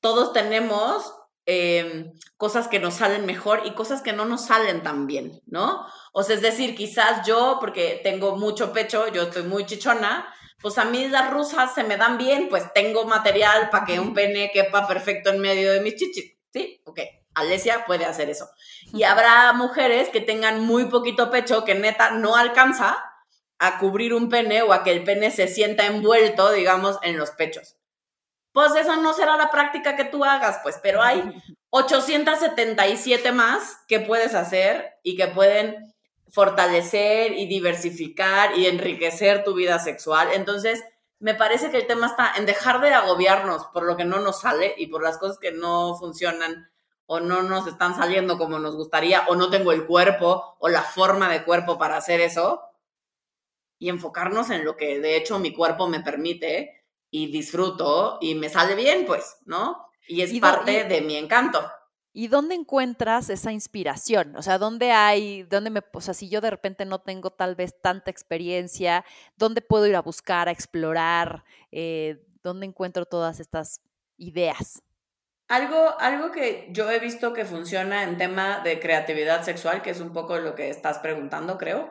[0.00, 1.12] Todos tenemos
[1.44, 5.84] em, cosas que nos salen mejor y cosas que no nos salen tan bien, ¿no?
[6.14, 10.32] O sea, es decir, quizás yo, porque tengo mucho pecho, yo estoy muy chichona,
[10.62, 14.14] pues a mí las rusas se me dan bien, pues tengo material para que un
[14.14, 16.36] pene quepa perfecto en medio de mis chichis.
[16.52, 17.00] Sí, ok.
[17.34, 18.48] Alesia puede hacer eso.
[18.92, 23.02] Y habrá mujeres que tengan muy poquito pecho que neta no alcanza
[23.58, 27.30] a cubrir un pene o a que el pene se sienta envuelto, digamos, en los
[27.30, 27.76] pechos.
[28.52, 31.22] Pues eso no será la práctica que tú hagas, pues, pero hay
[31.70, 35.91] 877 más que puedes hacer y que pueden
[36.32, 40.28] fortalecer y diversificar y enriquecer tu vida sexual.
[40.32, 40.82] Entonces,
[41.20, 44.40] me parece que el tema está en dejar de agobiarnos por lo que no nos
[44.40, 46.70] sale y por las cosas que no funcionan
[47.04, 50.82] o no nos están saliendo como nos gustaría o no tengo el cuerpo o la
[50.82, 52.62] forma de cuerpo para hacer eso
[53.78, 58.48] y enfocarnos en lo que de hecho mi cuerpo me permite y disfruto y me
[58.48, 59.86] sale bien, pues, ¿no?
[60.08, 61.70] Y es parte de mi encanto.
[62.14, 64.36] ¿Y dónde encuentras esa inspiración?
[64.36, 67.54] O sea, ¿dónde hay, dónde me, o sea, si yo de repente no tengo tal
[67.54, 69.04] vez tanta experiencia,
[69.36, 71.44] ¿dónde puedo ir a buscar, a explorar?
[71.70, 73.80] Eh, ¿Dónde encuentro todas estas
[74.18, 74.82] ideas?
[75.48, 80.00] Algo, algo que yo he visto que funciona en tema de creatividad sexual, que es
[80.00, 81.90] un poco lo que estás preguntando, creo.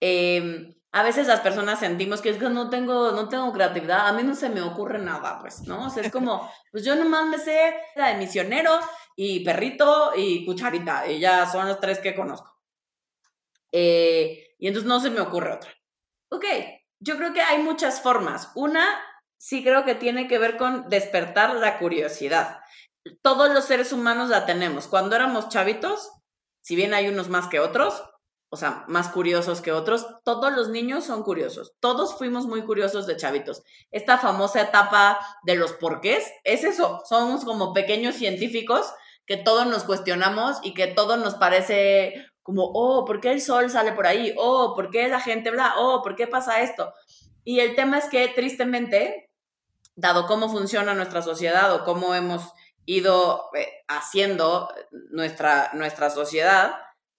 [0.00, 4.12] Eh, a veces las personas sentimos que es que no tengo, no tengo creatividad, a
[4.12, 5.86] mí no se me ocurre nada, pues, ¿no?
[5.86, 8.78] O sea, es como, pues yo nomás me sé la de misionero
[9.14, 12.56] y perrito y cucharita, y ya son los tres que conozco.
[13.70, 15.70] Eh, y entonces no se me ocurre otra.
[16.30, 16.44] Ok,
[17.00, 18.50] yo creo que hay muchas formas.
[18.54, 18.86] Una,
[19.36, 22.60] sí creo que tiene que ver con despertar la curiosidad.
[23.22, 24.88] Todos los seres humanos la tenemos.
[24.88, 26.10] Cuando éramos chavitos,
[26.62, 28.02] si bien hay unos más que otros,
[28.50, 30.06] o sea, más curiosos que otros.
[30.24, 31.74] Todos los niños son curiosos.
[31.80, 33.62] Todos fuimos muy curiosos de chavitos.
[33.90, 37.02] Esta famosa etapa de los porqués es eso.
[37.04, 38.92] Somos como pequeños científicos
[39.26, 43.68] que todos nos cuestionamos y que todo nos parece como, oh, ¿por qué el sol
[43.68, 44.34] sale por ahí?
[44.38, 45.74] Oh, ¿por qué la gente bla?
[45.76, 46.94] Oh, ¿por qué pasa esto?
[47.44, 49.30] Y el tema es que tristemente,
[49.94, 52.54] dado cómo funciona nuestra sociedad o cómo hemos
[52.86, 54.72] ido eh, haciendo
[55.10, 56.74] nuestra, nuestra sociedad,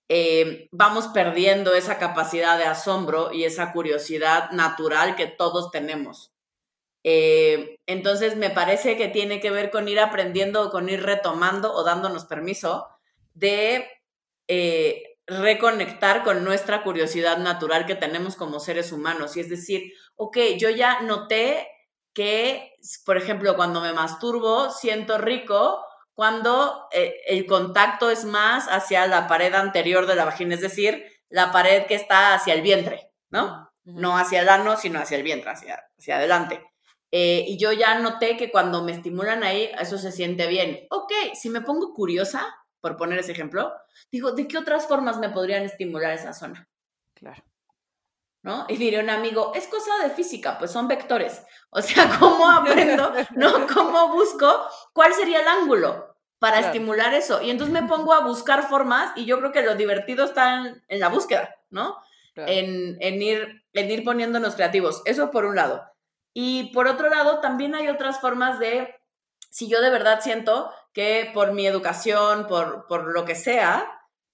[0.09, 6.33] eh, vamos perdiendo esa capacidad de asombro y esa curiosidad natural que todos tenemos.
[7.03, 11.83] Eh, entonces me parece que tiene que ver con ir aprendiendo con ir retomando o
[11.83, 12.89] dándonos permiso
[13.35, 13.87] de
[14.47, 19.37] eh, reconectar con nuestra curiosidad natural que tenemos como seres humanos.
[19.37, 21.67] Y es decir, ok, yo ya noté
[22.13, 22.73] que,
[23.05, 25.85] por ejemplo, cuando me masturbo, siento rico,
[26.19, 31.05] cuando eh, el contacto es más hacia la pared anterior de la vagina, es decir,
[31.29, 33.71] la pared que está hacia el vientre, ¿no?
[33.85, 36.61] No hacia el ano, sino hacia el vientre, hacia, hacia adelante.
[37.09, 40.87] Eh, y yo ya noté que cuando me estimulan ahí, eso se siente bien.
[40.89, 43.71] Ok, si me pongo curiosa, por poner ese ejemplo,
[44.11, 46.67] digo, ¿de qué otras formas me podrían estimular esa zona?
[47.13, 47.41] Claro.
[48.43, 48.65] ¿No?
[48.67, 51.43] Y diré un amigo, es cosa de física, pues son vectores.
[51.69, 53.13] O sea, ¿cómo aprendo?
[53.37, 53.67] ¿No?
[53.73, 54.67] ¿Cómo busco?
[54.91, 56.08] ¿Cuál sería el ángulo?
[56.39, 57.41] Para estimular eso.
[57.41, 60.99] Y entonces me pongo a buscar formas y yo creo que lo divertido está en,
[60.99, 61.97] la búsqueda, ¿no?
[62.35, 65.01] En, en, ir, en ir poniéndonos creativos.
[65.05, 65.83] Eso por un lado.
[66.33, 68.95] Y por otro lado, también hay otras formas de,
[69.49, 73.85] si yo de verdad siento que por mi educación, por, por lo que sea,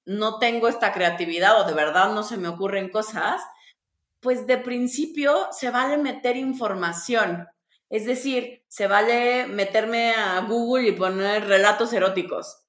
[0.06, 3.42] no tengo esta creatividad o de verdad no se me ocurren cosas,
[4.20, 7.48] pues de principio se vale meter información.
[7.96, 12.66] Es decir, se vale meterme a Google y poner relatos eróticos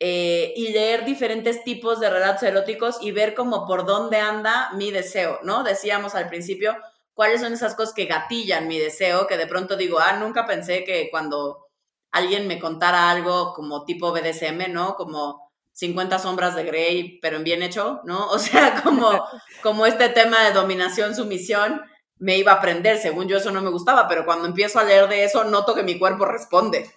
[0.00, 4.90] eh, y leer diferentes tipos de relatos eróticos y ver como por dónde anda mi
[4.90, 5.62] deseo, ¿no?
[5.62, 6.76] Decíamos al principio,
[7.14, 10.82] cuáles son esas cosas que gatillan mi deseo, que de pronto digo, ah, nunca pensé
[10.82, 11.68] que cuando
[12.10, 14.96] alguien me contara algo como tipo BDSM, ¿no?
[14.96, 18.28] Como 50 sombras de Grey, pero en bien hecho, ¿no?
[18.32, 19.24] O sea, como,
[19.62, 21.82] como este tema de dominación, sumisión
[22.18, 22.98] me iba a aprender.
[22.98, 25.82] Según yo, eso no me gustaba, pero cuando empiezo a leer de eso, noto que
[25.82, 26.90] mi cuerpo responde.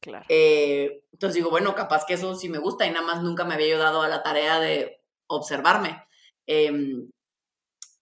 [0.00, 0.24] Claro.
[0.28, 3.54] Eh, entonces digo, bueno, capaz que eso sí me gusta y nada más nunca me
[3.54, 6.04] había ayudado a la tarea de observarme.
[6.46, 7.10] Em,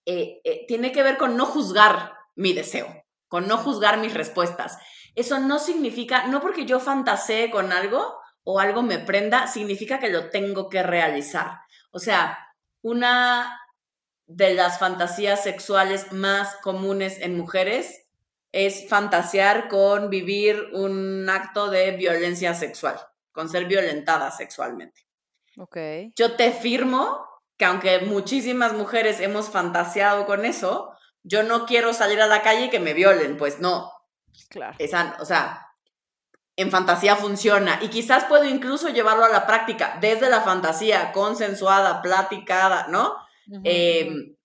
[0.07, 2.87] eh, eh, tiene que ver con no juzgar mi deseo.
[3.29, 4.79] con no juzgar mis respuestas.
[5.16, 10.09] Eso no significa, no porque yo fantasee con algo o algo me prenda, significa que
[10.09, 11.59] lo tengo que realizar.
[11.91, 12.39] O sea,
[12.83, 13.61] una
[14.27, 18.07] de las fantasías sexuales más comunes en mujeres
[18.53, 22.97] es fantasear con vivir un acto de violencia sexual,
[23.33, 25.07] con ser violentada sexualmente.
[25.57, 26.12] Okay.
[26.16, 27.25] Yo te firmo
[27.57, 32.66] que aunque muchísimas mujeres hemos fantaseado con eso, yo no quiero salir a la calle
[32.66, 33.91] y que me violen, pues no.
[34.49, 34.77] Claro.
[34.79, 35.64] Esa, o sea,
[36.57, 42.03] en fantasía funciona y quizás puedo incluso llevarlo a la práctica desde la fantasía consensuada,
[42.03, 43.16] platicada, ¿no?
[43.64, 44.36] Em,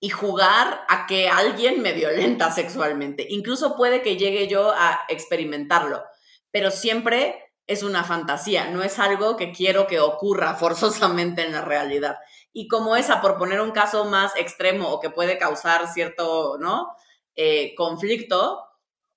[0.00, 3.26] y jugar a que alguien me violenta sexualmente.
[3.30, 6.02] Incluso puede que llegue yo a experimentarlo,
[6.50, 11.62] pero siempre es una fantasía, no es algo que quiero que ocurra forzosamente en la
[11.62, 12.16] realidad.
[12.52, 16.88] Y como esa, por poner un caso más extremo o que puede causar cierto, ¿no?
[17.34, 18.60] Eh, conflicto,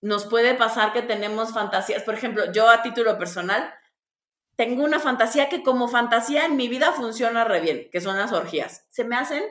[0.02, 2.04] nos puede pasar que tenemos fantasías.
[2.04, 3.74] Por ejemplo, yo a título personal,
[4.56, 8.32] tengo una fantasía que como fantasía en mi vida funciona re bien, que son las
[8.32, 8.86] orgías.
[8.90, 9.44] Se me hacen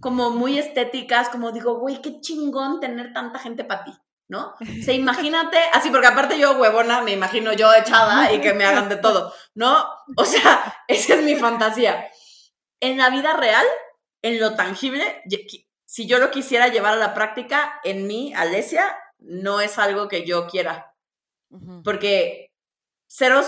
[0.00, 3.92] como muy estéticas, como digo, güey, qué chingón tener tanta gente para ti,
[4.28, 4.54] ¿no?
[4.80, 8.64] O sea, imagínate, así, porque aparte yo, huevona, me imagino yo echada y que me
[8.64, 9.86] hagan de todo, ¿no?
[10.16, 12.10] O sea, esa es mi fantasía.
[12.80, 13.64] En la vida real,
[14.22, 15.22] en lo tangible,
[15.84, 20.26] si yo lo quisiera llevar a la práctica, en mí, Alesia, no es algo que
[20.26, 20.96] yo quiera.
[21.84, 22.51] Porque
[23.14, 23.42] cero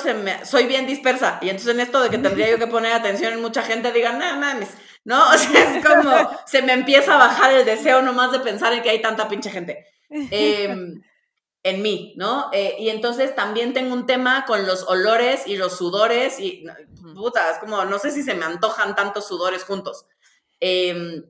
[0.44, 1.38] soy bien dispersa.
[1.40, 4.18] Y entonces en esto de que tendría yo que poner atención en mucha gente, digan,
[4.18, 4.68] no mames,
[5.04, 5.18] ¿no?
[5.30, 8.82] O sea, es como, se me empieza a bajar el deseo nomás de pensar en
[8.82, 9.86] que hay tanta pinche gente.
[10.10, 11.02] Em,
[11.62, 12.50] en mí, ¿no?
[12.52, 16.66] Eh, y entonces también tengo un tema con los olores y los sudores y,
[17.14, 20.04] puta, es como, no sé si se me antojan tantos sudores juntos.
[20.60, 21.24] Em,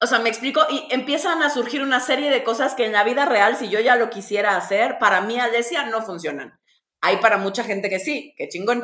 [0.00, 3.04] o sea, me explico, y empiezan a surgir una serie de cosas que en la
[3.04, 6.58] vida real, si yo ya lo quisiera hacer, para mí, Alesia, no funcionan.
[7.04, 8.82] Hay para mucha gente que sí, que chingón.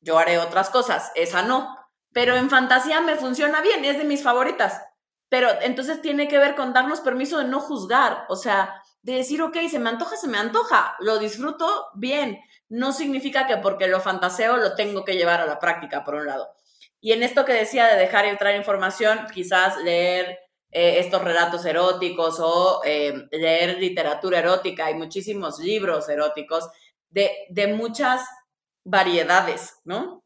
[0.00, 1.76] Yo haré otras cosas, esa no.
[2.12, 4.80] Pero en fantasía me funciona bien, es de mis favoritas.
[5.28, 9.42] Pero entonces tiene que ver con darnos permiso de no juzgar, o sea, de decir,
[9.42, 12.38] ok, se me antoja, se me antoja, lo disfruto bien.
[12.68, 16.26] No significa que porque lo fantaseo lo tengo que llevar a la práctica, por un
[16.26, 16.50] lado.
[17.00, 20.38] Y en esto que decía de dejar entrar información, quizás leer
[20.70, 26.68] eh, estos relatos eróticos o eh, leer literatura erótica, hay muchísimos libros eróticos
[27.10, 28.24] de, muchas
[28.84, 30.24] variedades, ¿no?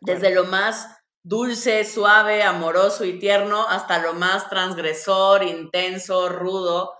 [0.00, 0.88] Desde lo más
[1.22, 6.92] dulce, suave, amoroso y tierno hasta lo más transgresor, intenso, rudo.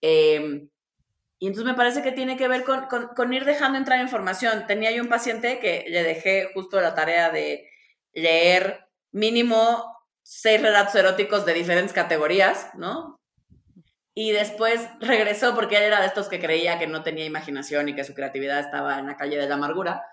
[0.00, 0.70] Em,
[1.38, 4.66] y entonces me parece que tiene que ver con, con, ir dejando entrar información.
[4.66, 7.68] Tenía yo un paciente que le dejé justo la tarea de
[8.14, 13.15] leer mínimo seis relatos eróticos de diferentes categorías, ¿no?
[14.18, 17.94] Y después regresó porque él era de estos que creía que no tenía imaginación y
[17.94, 20.06] que su creatividad estaba en la calle de la amargura.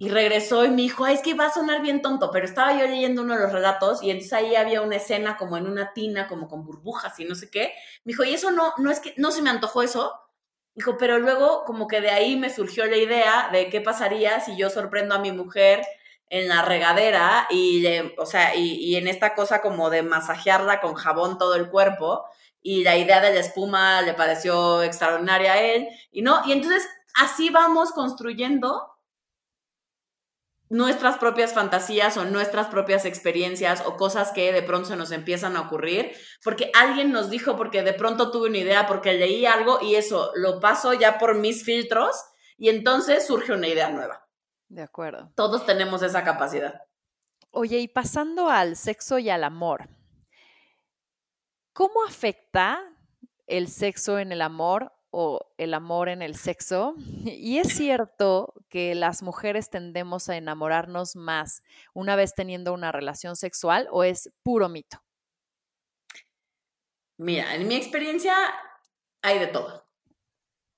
[0.00, 2.76] Y regresó y me dijo, Ay, es que va a sonar bien tonto, pero estaba
[2.76, 5.92] yo leyendo uno de los relatos y entonces ahí había una escena como en una
[5.92, 7.72] tina, como con burbujas y no sé qué.
[8.04, 10.12] Me dijo, y eso no, no es que, no se me antojó eso.
[10.74, 14.56] Dijo, pero luego como que de ahí me surgió la idea de qué pasaría si
[14.56, 15.82] yo sorprendo a mi mujer
[16.30, 17.86] en la regadera y,
[18.18, 22.24] o sea, y, y en esta cosa como de masajearla con jabón todo el cuerpo
[22.62, 26.86] y la idea de la espuma le pareció extraordinaria a él, y no, y entonces
[27.14, 28.90] así vamos construyendo
[30.70, 35.56] nuestras propias fantasías o nuestras propias experiencias o cosas que de pronto se nos empiezan
[35.56, 36.12] a ocurrir,
[36.44, 40.30] porque alguien nos dijo, porque de pronto tuve una idea, porque leí algo y eso
[40.36, 42.16] lo paso ya por mis filtros
[42.56, 44.28] y entonces surge una idea nueva.
[44.68, 45.32] De acuerdo.
[45.34, 46.82] Todos tenemos esa capacidad.
[47.50, 49.88] Oye, y pasando al sexo y al amor,
[51.72, 52.82] ¿Cómo afecta
[53.46, 56.94] el sexo en el amor o el amor en el sexo?
[57.24, 61.62] Y es cierto que las mujeres tendemos a enamorarnos más
[61.94, 65.02] una vez teniendo una relación sexual o es puro mito?
[67.18, 68.34] Mira, en mi experiencia
[69.22, 69.86] hay de todo.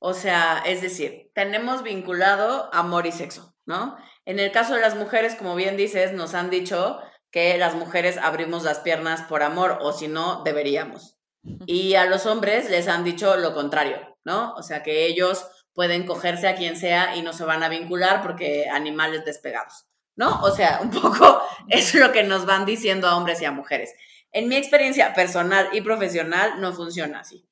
[0.00, 3.96] O sea, es decir, tenemos vinculado amor y sexo, ¿no?
[4.24, 7.00] En el caso de las mujeres, como bien dices, nos han dicho
[7.32, 11.16] que las mujeres abrimos las piernas por amor o si no, deberíamos.
[11.66, 14.54] Y a los hombres les han dicho lo contrario, ¿no?
[14.54, 18.22] O sea, que ellos pueden cogerse a quien sea y no se van a vincular
[18.22, 20.40] porque animales despegados, ¿no?
[20.42, 23.94] O sea, un poco es lo que nos van diciendo a hombres y a mujeres.
[24.30, 27.48] En mi experiencia personal y profesional no funciona así.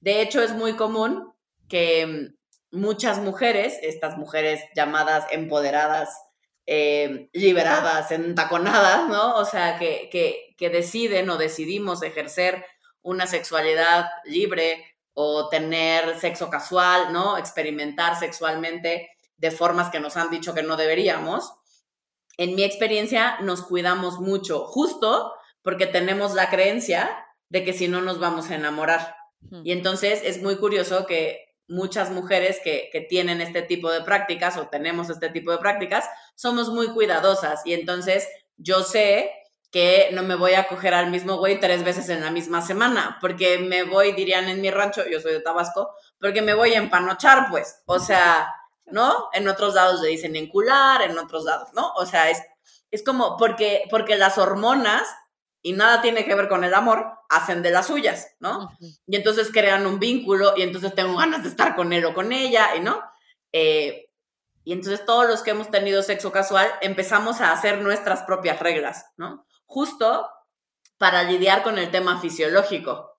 [0.00, 1.32] De hecho, es muy común
[1.68, 2.34] que
[2.70, 6.23] muchas mujeres, estas mujeres llamadas empoderadas
[6.66, 9.36] eh, liberadas, entaconadas, ¿no?
[9.36, 12.64] O sea, que, que, que deciden o decidimos ejercer
[13.02, 17.38] una sexualidad libre, o tener sexo casual, ¿no?
[17.38, 21.52] Experimentar sexualmente de formas que nos han dicho que no deberíamos.
[22.36, 28.02] En mi experiencia nos cuidamos mucho, justo porque tenemos la creencia de que si no
[28.02, 29.16] nos vamos a enamorar.
[29.62, 34.56] Y entonces es muy curioso que muchas mujeres que, que, tienen este tipo de prácticas
[34.56, 39.30] o tenemos este tipo de prácticas, somos muy cuidadosas y entonces yo sé
[39.74, 43.18] que no me voy a coger al mismo güey tres veces en la misma semana,
[43.20, 45.90] porque me voy, dirían en mi rancho, yo soy de Tabasco,
[46.20, 48.54] porque me voy a empanochar, pues, o sea,
[48.86, 49.30] ¿no?
[49.32, 51.92] En otros lados le dicen encular, en otros lados, ¿no?
[51.96, 52.40] O sea, es,
[52.92, 55.02] es como porque, porque las hormonas,
[55.64, 58.70] y nada tiene que ver con el amor, hacen de las suyas, ¿no?
[58.80, 62.32] Y entonces crean un vínculo y entonces tengo ganas de estar con él o con
[62.32, 63.02] ella, ¿y no?
[63.50, 64.10] Eh,
[64.62, 69.06] y entonces todos los que hemos tenido sexo casual empezamos a hacer nuestras propias reglas,
[69.16, 69.44] ¿no?
[69.74, 70.30] justo
[70.98, 73.10] para lidiar con el tema fisiológico.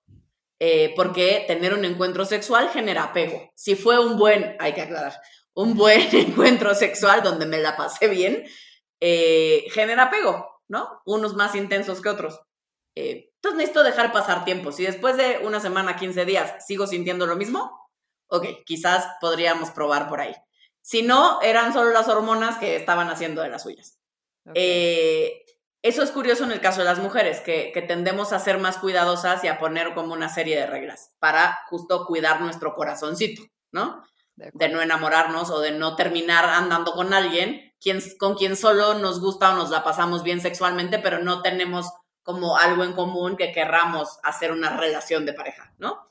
[0.58, 3.52] Eh, porque tener un encuentro sexual genera apego.
[3.54, 5.20] Si fue un buen, hay que aclarar,
[5.52, 8.44] un buen encuentro sexual donde me la pasé bien,
[9.00, 11.02] eh, genera apego, ¿no?
[11.04, 12.40] Unos más intensos que otros.
[12.94, 14.72] Eh, entonces necesito dejar pasar tiempo.
[14.72, 17.88] Si después de una semana, 15 días, sigo sintiendo lo mismo,
[18.28, 20.34] ok, quizás podríamos probar por ahí.
[20.82, 23.98] Si no, eran solo las hormonas que estaban haciendo de las suyas.
[25.86, 29.44] Eso es curioso en el caso de las mujeres, que, tendemos a ser más cuidadosas
[29.44, 34.02] y a poner como una serie de reglas para justo cuidar nuestro corazoncito, ¿no?
[34.34, 39.20] De, no enamorarnos o de no terminar andando con alguien quien, con quien solo nos
[39.20, 41.92] gusta o nos la pasamos bien sexualmente, pero no tenemos
[42.24, 46.10] como algo en común que querramos hacer una relación de pareja, ¿no?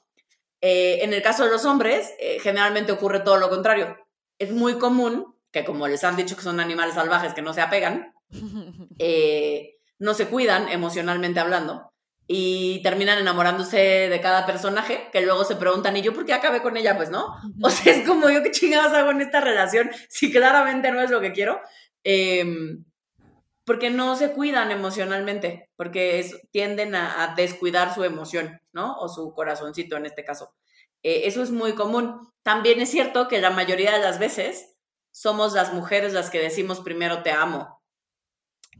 [0.61, 3.97] Eh, en el caso de los hombres, eh, generalmente ocurre todo lo contrario.
[4.39, 7.59] Es muy común que como les han dicho que son animales salvajes que no se
[7.59, 8.13] apegan,
[8.97, 11.91] Eh, no se cuidan emocionalmente hablando
[12.27, 13.77] y terminan enamorándose
[14.09, 16.97] de cada personaje que luego se preguntan, ¿y yo por qué acabé con ella?
[16.97, 17.35] Pues no.
[17.61, 21.11] O sea, es como yo qué chingados hago en esta relación si claramente no es
[21.11, 21.61] lo que quiero.
[22.03, 22.83] Em,
[23.63, 28.95] porque no se cuidan emocionalmente, porque tienden a, descuidar su emoción, ¿no?
[28.97, 30.53] O su corazoncito en este caso.
[31.03, 32.31] Eh, eso es muy común.
[32.43, 34.75] También es cierto que la mayoría de las veces
[35.11, 37.81] somos las mujeres las que decimos primero te amo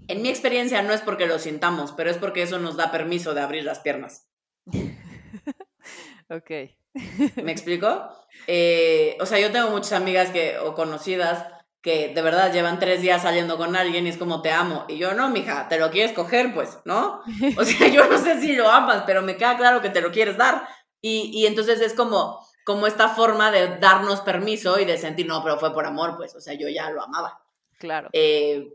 [0.08, 3.34] en mi experiencia no es porque lo sintamos, pero es porque eso nos da permiso
[3.34, 4.28] de abrir las piernas.
[6.30, 6.52] ok.
[7.44, 8.08] ¿Me explico?
[8.48, 11.46] Eh, o sea, yo tengo muchas amigas que, o conocidas
[11.82, 14.86] que de verdad llevan tres días saliendo con alguien y es como te amo.
[14.88, 17.22] Y yo, no, mija, te lo quieres coger, pues, ¿no?
[17.58, 20.12] O sea, yo no sé si lo amas, pero me queda claro que te lo
[20.12, 20.68] quieres dar.
[21.00, 25.44] Y, y entonces es como, como esta forma de darnos permiso y de sentir, no,
[25.44, 27.40] pero fue por amor, pues, o sea, yo ya lo amaba.
[27.78, 28.10] Claro.
[28.14, 28.74] Eh,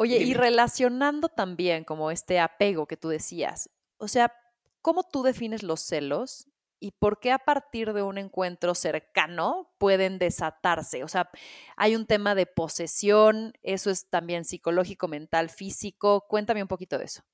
[0.00, 4.32] Oye, y relacionando también como este apego que tú decías, o sea,
[4.80, 6.46] ¿cómo tú defines los celos
[6.78, 11.02] y por qué a partir de un encuentro cercano pueden desatarse?
[11.02, 11.28] O sea,
[11.76, 16.28] hay un tema de posesión, eso es también psicológico, mental, físico.
[16.28, 17.24] Cuéntame un poquito de eso.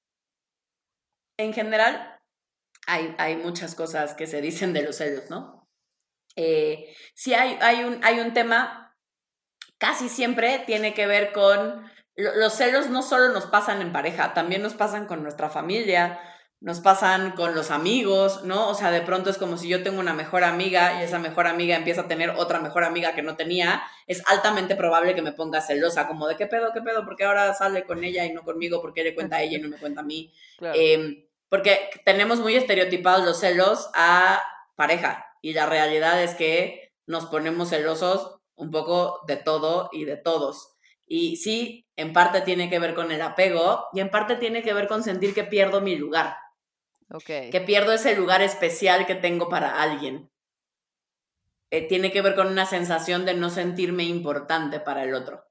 [1.37, 2.19] En general,
[2.87, 5.69] hay, hay muchas cosas que se dicen de los celos, ¿no?
[6.35, 8.97] Eh, sí hay, hay, un, hay un tema,
[9.77, 14.62] casi siempre tiene que ver con los celos no solo nos pasan en pareja, también
[14.62, 16.21] nos pasan con nuestra familia,
[16.61, 18.71] nos pasan con los amigos, ¿no?
[18.71, 21.47] O sea, de pronto es como si yo tengo una mejor amiga y esa mejor
[21.47, 25.33] amiga empieza a tener otra mejor amiga que no tenía, es altamente probable que me
[25.33, 28.45] ponga celosa, como de qué pedo, qué pedo, porque ahora sale con ella y no
[28.45, 30.33] conmigo, porque le cuenta a ella y no me cuenta a mí.
[30.75, 34.43] Em, porque tenemos muy estereotipados los celos a
[34.77, 40.17] pareja y la realidad es que nos ponemos celosos un poco de todo y de
[40.17, 40.77] todos.
[41.07, 44.74] Y sí, en parte tiene que ver con el apego y en parte tiene que
[44.74, 46.36] ver con sentir que pierdo mi lugar.
[47.11, 47.51] Okay.
[47.51, 50.30] Que pierdo ese lugar especial que tengo para alguien.
[51.70, 55.45] Eh, tiene que ver con una sensación de no sentirme importante para el otro.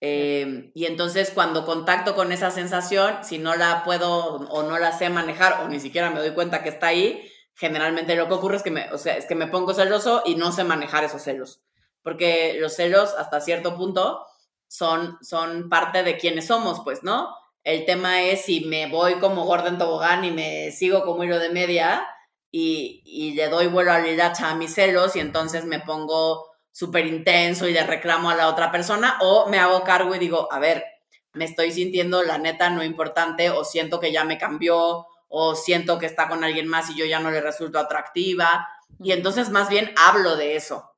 [0.00, 4.92] Em, y entonces cuando contacto con esa sensación, si no la puedo o no la
[4.92, 8.56] sé manejar o ni siquiera me doy cuenta que está ahí, generalmente lo que ocurre
[8.56, 11.22] es que me, o sea, es que me pongo celoso y no sé manejar esos
[11.22, 11.64] celos
[12.08, 14.24] porque los celos hasta cierto punto
[14.68, 17.34] son, son parte de quienes somos, pues, ¿no?
[17.64, 21.38] El tema es si me voy como gordo en tobogán y me sigo como hilo
[21.38, 22.06] de media
[22.50, 27.06] y, y le doy vuelo a la a mis celos y entonces me pongo súper
[27.06, 30.58] intenso y le reclamo a la otra persona o me hago cargo y digo, a
[30.58, 30.84] ver,
[31.32, 35.98] me estoy sintiendo la neta no importante o siento que ya me cambió o siento
[35.98, 38.66] que está con alguien más y yo ya no le resulto atractiva.
[39.00, 40.88] Y entonces más bien hablo de eso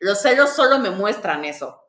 [0.00, 1.85] los celos solo me muestran eso.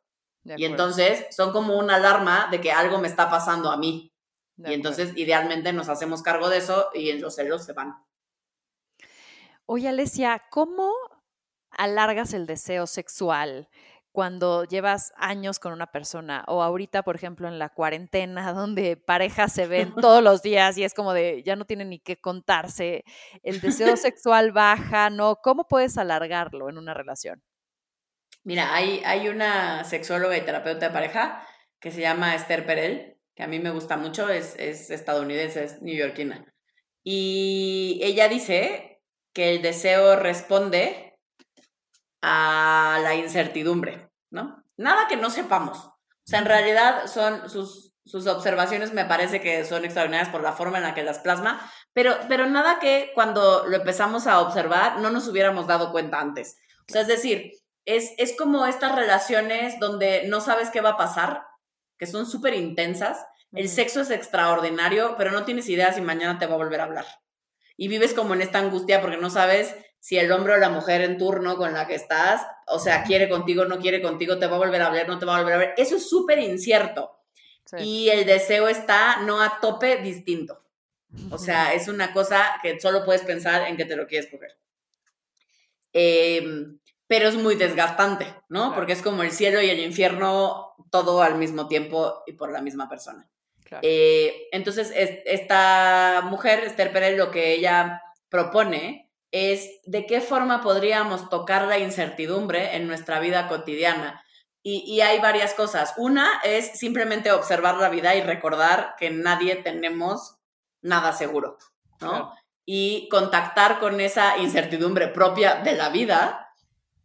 [0.56, 4.12] Y entonces son como una alarma de que algo me está pasando a mí.
[4.56, 7.94] y entonces idealmente nos hacemos cargo de eso y en los celos se van.
[9.66, 10.92] Oye, Alesia, ¿cómo
[11.70, 13.68] alargas el deseo sexual
[14.18, 19.52] cuando llevas años con una persona o ahorita, por ejemplo, en la cuarentena, donde parejas
[19.52, 23.04] se ven todos los días y es como de ya no tienen ni qué contarse,
[23.42, 25.36] el deseo sexual baja, ¿no?
[25.36, 27.42] ¿Cómo puedes alargarlo en una relación?
[28.48, 31.46] Mira, hay, hay una sexóloga y terapeuta de pareja
[31.80, 35.82] que se llama Esther Perel, que a mí me gusta mucho, es, es estadounidense, es
[35.82, 36.46] neoyorquina.
[37.04, 39.02] Y ella dice
[39.34, 41.18] que el deseo responde
[42.22, 44.64] a la incertidumbre, ¿no?
[44.78, 45.84] Nada que no sepamos.
[45.84, 50.54] O sea, en realidad son sus, sus observaciones me parece que son extraordinarias por la
[50.54, 55.00] forma en la que las plasma, pero, pero nada que cuando lo empezamos a observar
[55.00, 56.56] no nos hubiéramos dado cuenta antes.
[56.88, 57.52] O sea, es decir,
[57.88, 61.42] es, es como estas relaciones donde no sabes qué va a pasar,
[61.96, 63.24] que son súper intensas.
[63.52, 66.84] El sexo es extraordinario, pero no tienes idea si mañana te va a volver a
[66.84, 67.06] hablar.
[67.78, 71.00] Y vives como en esta angustia porque no sabes si el hombre o la mujer
[71.00, 74.56] en turno con la que estás, o sea, quiere contigo, no quiere contigo, te va
[74.56, 75.74] a volver a hablar, no te va a volver a ver.
[75.78, 77.18] Eso es súper incierto.
[77.78, 80.62] Y el deseo está no a tope distinto.
[81.30, 84.58] O sea, es una cosa que solo puedes pensar en que te lo quieres coger.
[85.92, 86.78] Em,
[87.08, 88.74] pero es muy desgastante, ¿no?
[88.74, 92.60] Porque es como el cielo y el infierno todo al mismo tiempo y por la
[92.60, 93.28] misma persona.
[93.82, 101.28] Eh, entonces, esta mujer, Esther Pérez, lo que ella propone es de qué forma podríamos
[101.28, 104.24] tocar la incertidumbre en nuestra vida cotidiana.
[104.62, 105.94] Y, hay varias cosas.
[105.96, 110.36] Una es simplemente observar la vida y recordar que nadie tenemos
[110.82, 111.56] nada seguro,
[112.02, 112.34] ¿no?
[112.66, 116.47] Y contactar con esa incertidumbre propia de la vida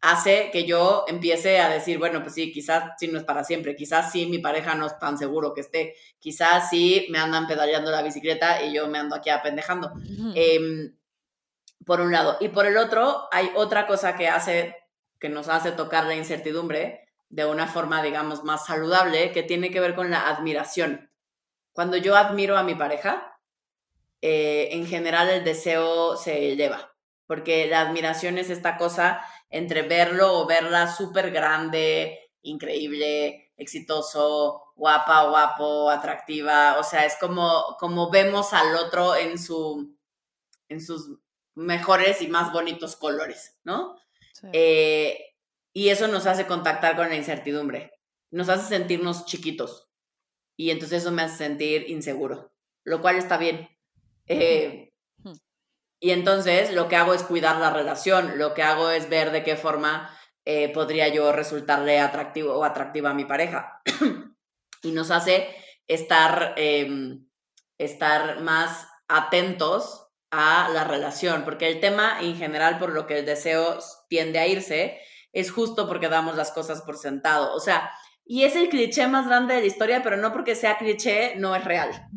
[0.03, 3.73] hace que yo empiece a decir, bueno, pues sí, quizás sí no es para siempre,
[3.73, 7.89] quizás sí mi pareja no es tan seguro que esté, quizás sí me andan pedaleando
[7.89, 9.93] la bicicleta y yo me ando aquí apendejando
[11.85, 12.35] por un lado.
[12.41, 14.75] Y por el otro, hay otra cosa que hace,
[15.19, 19.79] que nos hace tocar la incertidumbre de una forma, digamos, más saludable, que tiene que
[19.79, 21.09] ver con la admiración.
[21.71, 23.39] Cuando yo admiro a mi pareja,
[24.21, 26.93] eh, en general el deseo se eleva,
[27.25, 29.21] porque la admiración es esta cosa
[29.53, 37.77] entre verlo o verla súper grande, increíble, exitoso, guapa, guapo, atractiva, o sea, es como,
[37.79, 39.95] como vemos al otro en su
[40.69, 41.19] en sus
[41.53, 43.95] mejores y más bonitos colores, ¿no?
[44.51, 45.35] Eh,
[45.71, 47.91] y eso nos hace contactar con la incertidumbre,
[48.31, 49.91] nos hace sentirnos chiquitos.
[50.57, 53.69] Y entonces eso me hace sentir inseguro, lo cual está bien.
[54.25, 54.92] Eh,
[56.03, 59.41] y entonces lo que hago es cuidar la relación, lo que hago es ver de
[59.41, 63.81] qué forma eh, podría yo resultarle atractivo o atractiva a mi pareja.
[64.83, 65.47] y nos hace
[65.87, 67.25] estar, em,
[67.77, 73.25] estar más atentos a la relación, porque el tema en general por lo que el
[73.25, 73.79] deseo
[74.09, 74.99] tiende a irse
[75.31, 77.55] es justo porque damos las cosas por sentado.
[77.55, 77.89] O sea,
[78.25, 81.55] y es el cliché más grande de la historia, pero no porque sea cliché, no
[81.55, 82.09] es real.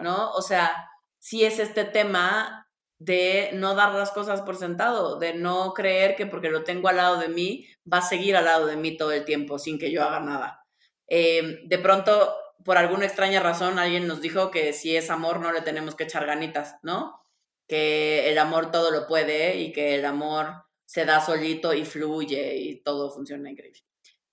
[0.00, 0.30] ¿No?
[0.30, 2.64] O sea, sí es este tema
[2.98, 6.96] de no dar las cosas por sentado, de no creer que porque lo tengo al
[6.96, 9.90] lado de mí, va a seguir al lado de mí todo el tiempo sin que
[9.90, 10.66] yo haga nada.
[11.06, 12.34] Eh, de pronto,
[12.64, 16.04] por alguna extraña razón, alguien nos dijo que si es amor no le tenemos que
[16.04, 17.22] echar ganitas, ¿no?
[17.68, 22.56] que el amor todo lo puede y que el amor se da solito y fluye
[22.56, 23.82] y todo funciona increíble.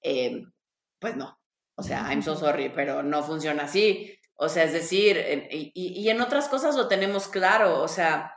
[0.02, 0.52] Em,
[1.00, 1.38] pues no,
[1.76, 4.18] o sea, I'm so sorry, pero no funciona así.
[4.36, 8.35] O sea, es decir, y, y en otras cosas lo tenemos claro, o sea,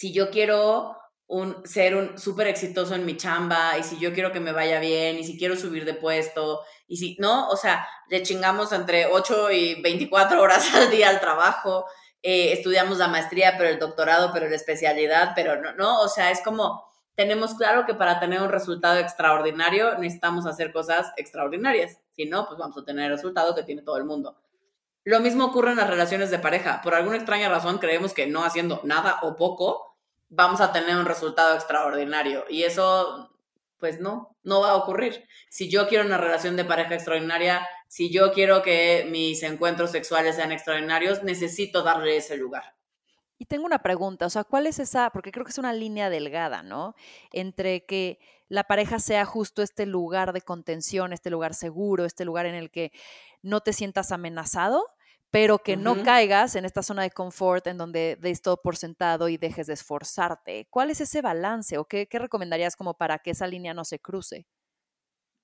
[0.00, 0.96] si yo quiero
[1.26, 4.80] un, ser un súper exitoso en mi chamba y si yo quiero que me vaya
[4.80, 9.04] bien y si quiero subir de puesto y si no, o sea, le chingamos entre
[9.04, 11.84] 8 y 24 horas al día al trabajo
[12.22, 16.30] eh, estudiamos la maestría, pero el doctorado, pero la especialidad, pero no, no, o sea,
[16.30, 16.82] es como,
[17.14, 22.58] tenemos claro que para tener un resultado extraordinario necesitamos hacer cosas extraordinarias, si no, pues
[22.58, 24.34] vamos a tener el resultado que tiene todo el mundo.
[25.04, 26.82] Lo mismo ocurre en las relaciones de pareja.
[26.82, 29.89] Por alguna extraña razón creemos que no haciendo nada o poco
[30.30, 32.44] vamos a tener un resultado extraordinario.
[32.48, 33.30] Y eso,
[33.78, 35.26] pues no, no va a ocurrir.
[35.50, 40.36] Si yo quiero una relación de pareja extraordinaria, si yo quiero que mis encuentros sexuales
[40.36, 42.74] sean extraordinarios, necesito darle ese lugar.
[43.36, 45.10] Y tengo una pregunta, o sea, ¿cuál es esa?
[45.10, 46.94] Porque creo que es una línea delgada, ¿no?
[47.32, 48.18] Entre que
[48.48, 52.70] la pareja sea justo este lugar de contención, este lugar seguro, este lugar en el
[52.70, 52.92] que
[53.40, 54.86] no te sientas amenazado,
[55.30, 59.28] pero que no caigas en esta zona de confort en donde des todo por sentado
[59.28, 60.66] y dejes de esforzarte.
[60.70, 64.00] ¿Cuál es ese balance o qué, qué recomendarías como para que esa línea no se
[64.00, 64.46] cruce?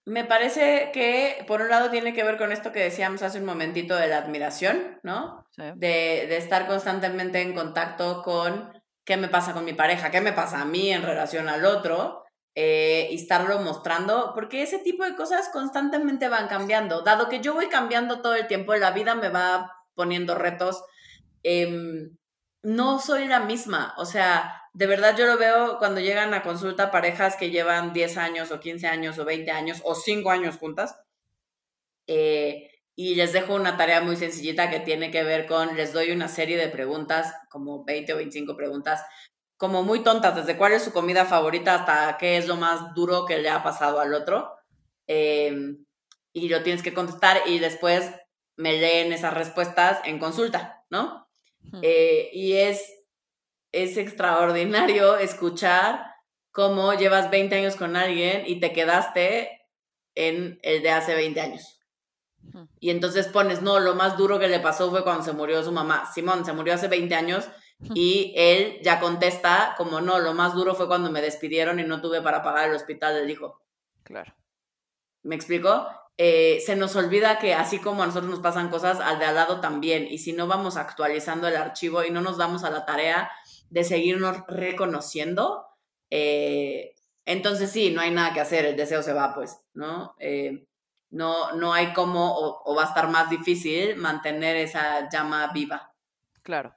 [0.08, 3.44] Me parece que, por un lado, tiene que ver con esto que decíamos hace un
[3.44, 5.48] momentito de la admiración, ¿no?
[5.56, 8.72] De, estar constantemente en contacto con
[9.04, 12.22] qué me pasa con mi pareja, qué me pasa a mí en relación al otro,
[12.54, 17.02] eh, y estarlo mostrando, porque ese tipo de cosas constantemente van cambiando.
[17.02, 20.84] Dado que yo voy cambiando todo el tiempo, la vida me va poniendo retos.
[21.42, 22.16] Em,
[22.62, 26.90] no soy la misma, o sea, de verdad yo lo veo cuando llegan a consulta
[26.90, 30.96] parejas que llevan 10 años o 15 años o 20 años o 5 años juntas.
[32.06, 36.10] Eh, y les dejo una tarea muy sencillita que tiene que ver con, les doy
[36.12, 39.02] una serie de preguntas, como 20 o 25 preguntas,
[39.56, 43.26] como muy tontas, desde cuál es su comida favorita hasta qué es lo más duro
[43.26, 44.50] que le ha pasado al otro.
[45.06, 45.84] Em,
[46.32, 48.12] y lo tienes que contestar y después
[48.56, 51.28] me leen esas respuestas en consulta, ¿no?
[51.82, 53.04] Eh, y es,
[53.72, 56.06] es extraordinario escuchar
[56.52, 59.60] cómo llevas 20 años con alguien y te quedaste
[60.14, 61.80] en el de hace 20 años.
[62.80, 65.72] Y entonces pones, no, lo más duro que le pasó fue cuando se murió su
[65.72, 66.10] mamá.
[66.14, 67.48] Simón se murió hace 20 años
[67.94, 72.00] y él ya contesta como, no, lo más duro fue cuando me despidieron y no
[72.00, 73.60] tuve para pagar el hospital del hijo.
[74.02, 74.34] Claro.
[75.22, 75.86] ¿Me explico?
[76.18, 79.34] Eh, se nos olvida que así como a nosotros nos pasan cosas, al de al
[79.34, 80.06] lado también.
[80.08, 83.30] Y si no vamos actualizando el archivo y no nos damos a la tarea
[83.68, 85.66] de seguirnos reconociendo,
[86.10, 86.94] eh,
[87.24, 90.14] entonces sí, no hay nada que hacer, el deseo se va, pues, ¿no?
[90.20, 90.66] Eh,
[91.10, 95.92] no, no hay cómo o, va a estar más difícil mantener esa llama viva.
[96.42, 96.74] Claro.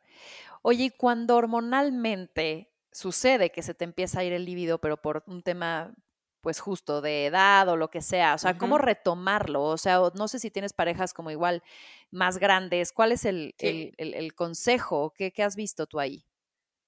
[0.62, 5.44] Oye, cuando hormonalmente sucede que se te empieza a ir el líbido, pero por un
[5.44, 5.94] tema
[6.42, 9.64] pues justo de edad o lo que sea, o sea, ¿cómo retomarlo?
[9.64, 11.64] O sea, no sé si tienes parejas como igual
[12.12, 13.54] más grandes, ¿cuál es el,
[14.36, 15.14] consejo?
[15.16, 16.26] ¿Qué, ¿Qué, has visto tú ahí?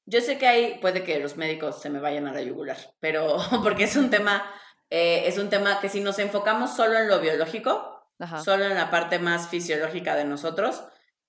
[0.06, 3.38] Yo sé que hay, puede que los médicos se me vayan a la yugular, pero
[3.64, 4.44] porque es un tema
[4.92, 8.10] eh, es un tema que si nos enfocamos solo en lo biológico,
[8.44, 10.84] solo en la parte más fisiológica de nosotros,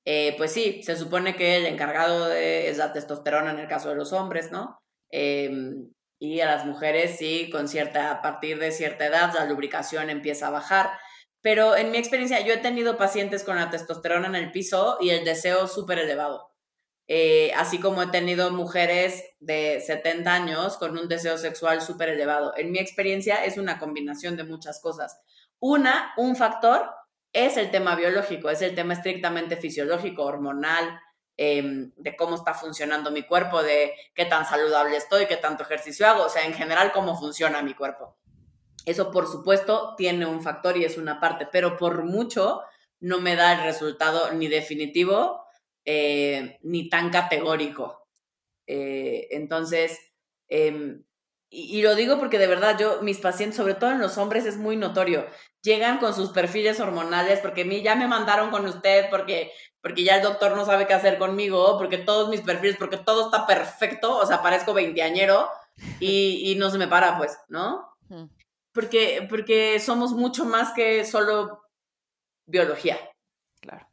[0.04, 3.88] eh, pues sí, se supone que el encargado de, es la testosterona en el caso
[3.88, 4.82] de los hombres, ¿no?
[5.10, 5.88] Em,
[6.22, 10.46] y a las mujeres sí, con cierta, a partir de cierta edad la lubricación empieza
[10.46, 10.92] a bajar.
[11.40, 15.10] Pero en mi experiencia, yo he tenido pacientes con la testosterona en el piso y
[15.10, 16.52] el deseo súper elevado.
[17.08, 22.52] Eh, así como he tenido mujeres de 70 años con un deseo sexual súper elevado.
[22.56, 25.18] En mi experiencia es una combinación de muchas cosas.
[25.58, 26.88] Una, un factor
[27.32, 31.00] es el tema biológico, es el tema estrictamente fisiológico, hormonal,
[31.44, 36.06] em, de cómo está funcionando mi cuerpo, de qué tan saludable estoy, qué tanto ejercicio
[36.06, 38.16] hago, o sea, en general cómo funciona mi cuerpo.
[38.86, 42.62] Eso, por supuesto, tiene un factor y es una parte, pero por mucho
[43.00, 45.44] no me da el resultado ni definitivo
[45.84, 48.06] eh, ni tan categórico.
[48.66, 49.98] Eh, entonces,
[50.48, 51.02] em,
[51.50, 54.56] y, lo digo porque de verdad yo, mis pacientes, sobre todo en los hombres, es
[54.56, 55.26] muy notorio.
[55.62, 59.52] Llegan con sus perfiles hormonales porque a mí ya me mandaron con usted, porque,
[59.82, 63.26] porque ya el doctor no sabe qué hacer conmigo, porque todos mis perfiles, porque todo
[63.26, 65.50] está perfecto, o sea, parezco veinteañero
[65.98, 67.88] y, y no se me para, pues, ¿no?
[68.72, 71.62] Porque, porque somos mucho más que solo
[72.46, 72.98] biología.
[73.60, 73.86] Claro.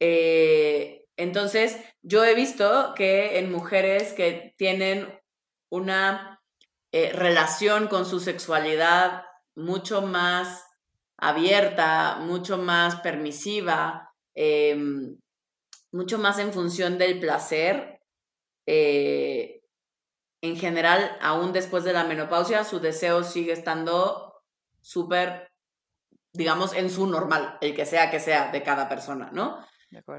[0.00, 5.20] Eh, entonces, yo he visto que en mujeres que tienen
[5.70, 6.42] una
[6.92, 9.24] eh, relación con su sexualidad
[9.54, 10.64] mucho más
[11.16, 15.18] abierta, mucho más permisiva, em,
[15.92, 18.00] mucho más en función del placer,
[18.66, 19.62] eh,
[20.40, 24.42] en general, aún después de la menopausia, su deseo sigue estando
[24.80, 25.50] súper,
[26.32, 29.58] digamos, en su normal, el que sea que sea de cada persona, ¿no?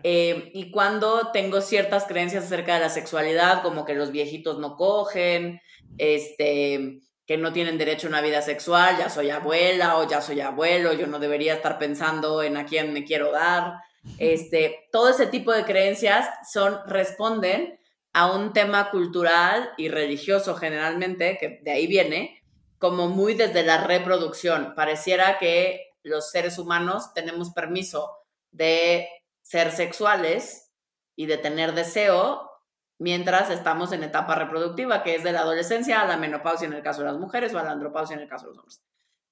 [0.03, 4.75] Eh, y cuando tengo ciertas creencias acerca de la sexualidad, como que los viejitos no
[4.75, 5.61] cogen,
[5.97, 10.41] este, que no tienen derecho a una vida sexual, ya soy abuela o ya soy
[10.41, 13.73] abuelo, yo no debería estar pensando en a quién me quiero dar.
[14.17, 17.79] Este, todo ese tipo de creencias son, responden
[18.13, 22.41] a un tema cultural y religioso generalmente, que de ahí viene,
[22.77, 24.73] como muy desde la reproducción.
[24.75, 28.09] Pareciera que los seres humanos tenemos permiso
[28.51, 29.07] de
[29.41, 30.71] ser sexuales
[31.15, 32.49] y de tener deseo
[32.97, 36.83] mientras estamos en etapa reproductiva, que es de la adolescencia a la menopausia en el
[36.83, 38.83] caso de las mujeres o a la andropausia en el caso de los hombres.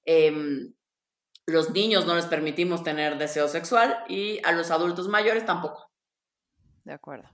[0.05, 0.73] Em,
[1.47, 5.89] los niños no les permitimos tener deseo sexual y a los adultos mayores tampoco.
[6.83, 7.29] De acuerdo.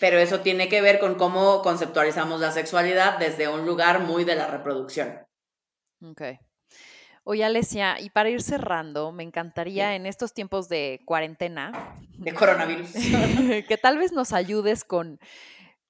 [0.00, 4.36] Pero eso tiene que ver con cómo conceptualizamos la sexualidad desde un lugar muy de
[4.36, 5.20] la reproducción.
[6.02, 6.22] Ok.
[7.24, 11.98] Oye, Alesia, y para ir cerrando, me encantaría en estos tiempos de cuarentena.
[12.18, 12.90] De coronavirus.
[13.68, 15.20] que tal vez nos ayudes con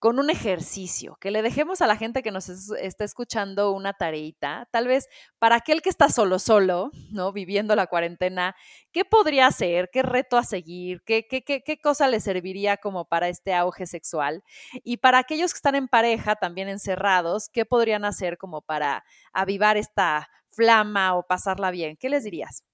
[0.02, 4.66] con un ejercicio, que le dejemos a la gente que nos está escuchando una tareita,
[4.72, 7.32] tal vez para aquel que está solo, solo, ¿no?
[7.32, 8.56] Viviendo la cuarentena,
[8.90, 9.90] ¿qué podría hacer?
[9.92, 11.04] ¿Qué reto a seguir?
[11.04, 14.42] ¿Qué, qué, qué, qué cosa le serviría como para este auge sexual?
[14.82, 19.76] Y para aquellos que están en pareja, también encerrados, ¿qué podrían hacer como para avivar
[19.76, 21.96] esta flama o pasarla bien?
[21.96, 22.64] ¿Qué les dirías?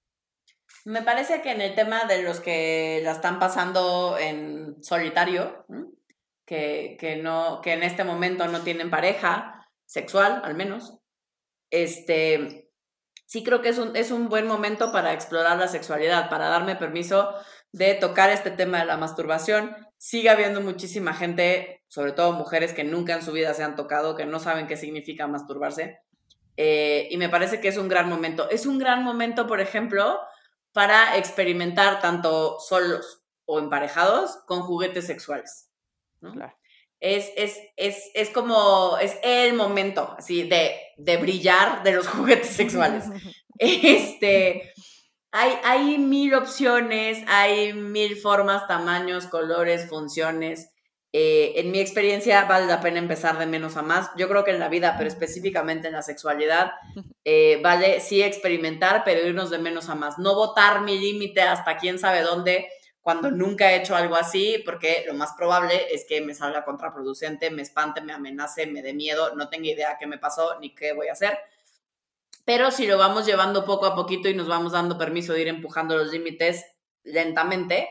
[0.83, 5.63] Me parece que en el tema de los que la están pasando en solitario,
[6.49, 10.97] que, no, que en este momento no tienen pareja sexual, al menos,
[11.69, 12.71] este,
[13.27, 16.75] sí creo que es un, es un buen momento para explorar la sexualidad, para darme
[16.75, 17.35] permiso
[17.71, 19.75] de tocar este tema de la masturbación.
[19.97, 24.15] Sigue habiendo muchísima gente, sobre todo mujeres que nunca en su vida se han tocado,
[24.15, 25.99] que no saben qué significa masturbarse.
[26.57, 28.49] Eh, y me parece que es un gran momento.
[28.49, 30.19] Es un gran momento, por ejemplo,
[30.73, 35.68] para experimentar tanto solos o emparejados con juguetes sexuales.
[36.99, 37.31] Es,
[37.77, 43.05] es, como, es el momento, así, de, brillar de los juguetes sexuales.
[43.57, 44.73] este,
[45.31, 50.71] hay, hay mil opciones, hay mil formas, tamaños, colores, funciones.
[51.11, 54.11] Eh, en mi experiencia vale la pena empezar de menos a más.
[54.15, 56.73] Yo creo que en la vida, pero específicamente en la sexualidad,
[57.23, 60.19] eh, vale sí experimentar, pero irnos de menos a más.
[60.19, 62.67] No votar mi límite hasta quién sabe dónde
[63.01, 67.49] cuando nunca he hecho algo así, porque lo más probable es que me salga contraproducente,
[67.49, 70.93] me espante, me amenace, me dé miedo, no tengo idea qué me pasó ni qué
[70.93, 71.37] voy a hacer.
[72.45, 75.47] Pero si lo vamos llevando poco a poquito y nos vamos dando permiso de ir
[75.47, 76.65] empujando los límites
[77.03, 77.89] lentamente,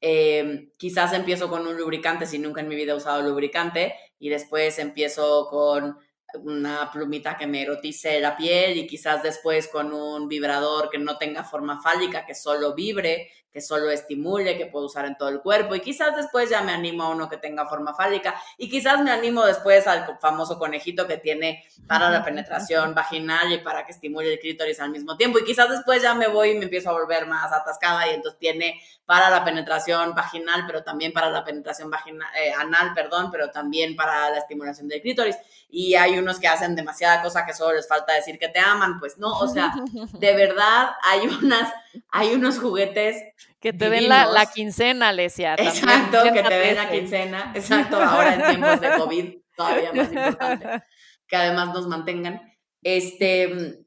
[0.00, 4.28] eh, quizás empiezo con un lubricante si nunca en mi vida he usado lubricante y
[4.30, 5.98] después empiezo con
[6.42, 11.18] una plumita que me erotice la piel y quizás después con un vibrador que no
[11.18, 15.40] tenga forma fálica, que solo vibre, que solo estimule, que puedo usar en todo el
[15.40, 19.02] cuerpo y quizás después ya me animo a uno que tenga forma fálica y quizás
[19.02, 23.92] me animo después al famoso conejito que tiene para la penetración vaginal y para que
[23.92, 26.90] estimule el clítoris al mismo tiempo y quizás después ya me voy y me empiezo
[26.90, 28.80] a volver más atascada y entonces tiene
[29.10, 33.96] para la penetración vaginal, pero también para la penetración vaginal, eh, anal, perdón, pero también
[33.96, 35.36] para la estimulación del clítoris.
[35.68, 39.00] Y hay unos que hacen demasiada cosa que solo les falta decir que te aman,
[39.00, 39.72] pues no, o sea,
[40.12, 41.72] de verdad hay unas,
[42.10, 43.16] hay unos juguetes
[43.60, 45.54] que te den la, quincena, Alesia.
[45.54, 50.82] Exacto, que te den la quincena, exacto, ahora en tiempos de COVID, todavía más importante,
[51.28, 52.40] que además nos mantengan.
[52.82, 53.84] Este,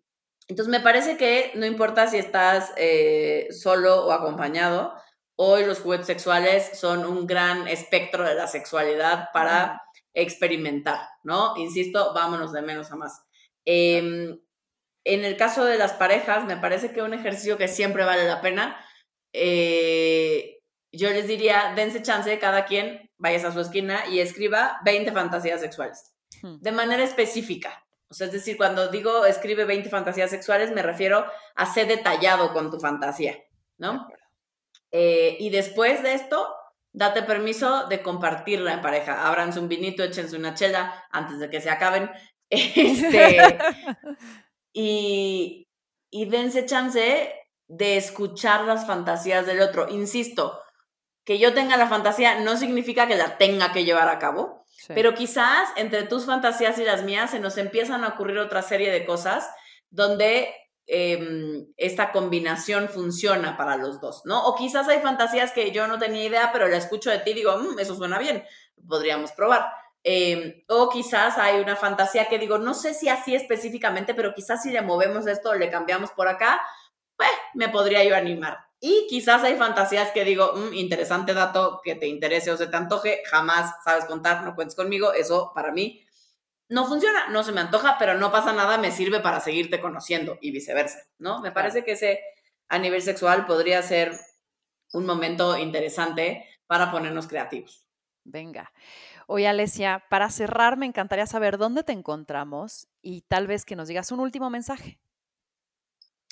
[0.47, 4.93] entonces me parece que no importa si estás eh, solo o acompañado,
[5.35, 9.81] hoy los juguetes sexuales son un gran espectro de la sexualidad para
[10.13, 11.57] experimentar, ¿no?
[11.57, 13.23] Insisto, vámonos de menos a más.
[13.65, 14.39] Em,
[15.05, 18.41] en el caso de las parejas, me parece que un ejercicio que siempre vale la
[18.41, 18.77] pena,
[19.33, 20.59] eh,
[20.91, 25.59] yo les diría, dense chance, cada quien vayas a su esquina y escriba 20 fantasías
[25.59, 26.59] sexuales, hmm.
[26.61, 27.83] de manera específica.
[28.09, 31.25] O sea, es decir, cuando digo escribe 20 fantasías sexuales, me refiero
[31.55, 33.39] a ser detallado con tu fantasía,
[33.79, 34.07] ¿no?
[34.91, 36.53] Eh, y después de esto,
[36.91, 39.27] date permiso de compartirla en pareja.
[39.27, 42.09] Ábranse un vinito, échense una chela antes de que se acaben.
[42.55, 43.57] Este,
[44.73, 45.67] y,
[46.11, 47.33] y dense chance
[47.77, 49.87] de escuchar las fantasías del otro.
[49.89, 50.59] Insisto,
[51.23, 55.13] que yo tenga la fantasía no significa que la tenga que llevar a cabo, pero
[55.13, 59.05] quizás entre tus fantasías y las mías se nos empiezan a ocurrir otra serie de
[59.05, 59.49] cosas
[59.89, 60.53] donde
[60.85, 64.45] Em, esta combinación funciona para los dos, ¿no?
[64.45, 67.35] O quizás hay fantasías que yo no tenía idea, pero la escucho de ti y
[67.35, 68.43] digo, mm, eso suena bien,
[68.87, 69.65] podríamos probar.
[70.03, 74.61] Em, o quizás hay una fantasía que digo, no sé si así específicamente, pero quizás
[74.61, 76.61] si le movemos esto, le cambiamos por acá,
[77.15, 78.59] pues me podría yo animar.
[78.79, 82.75] Y quizás hay fantasías que digo, mm, interesante dato, que te interese o se te
[82.75, 86.05] antoje, jamás sabes contar, no cuentes conmigo, eso para mí
[86.69, 90.37] no funciona, no se me antoja, pero no pasa nada, me sirve para seguirte conociendo
[90.41, 91.39] y viceversa, ¿no?
[91.39, 92.19] Me parece que ese
[92.67, 94.17] a nivel sexual podría ser
[94.93, 97.85] un momento interesante para ponernos creativos.
[98.23, 98.71] Venga.
[99.27, 103.87] Oye, Alesia, para cerrar, me encantaría saber dónde te encontramos y tal vez que nos
[103.87, 104.99] digas un último mensaje.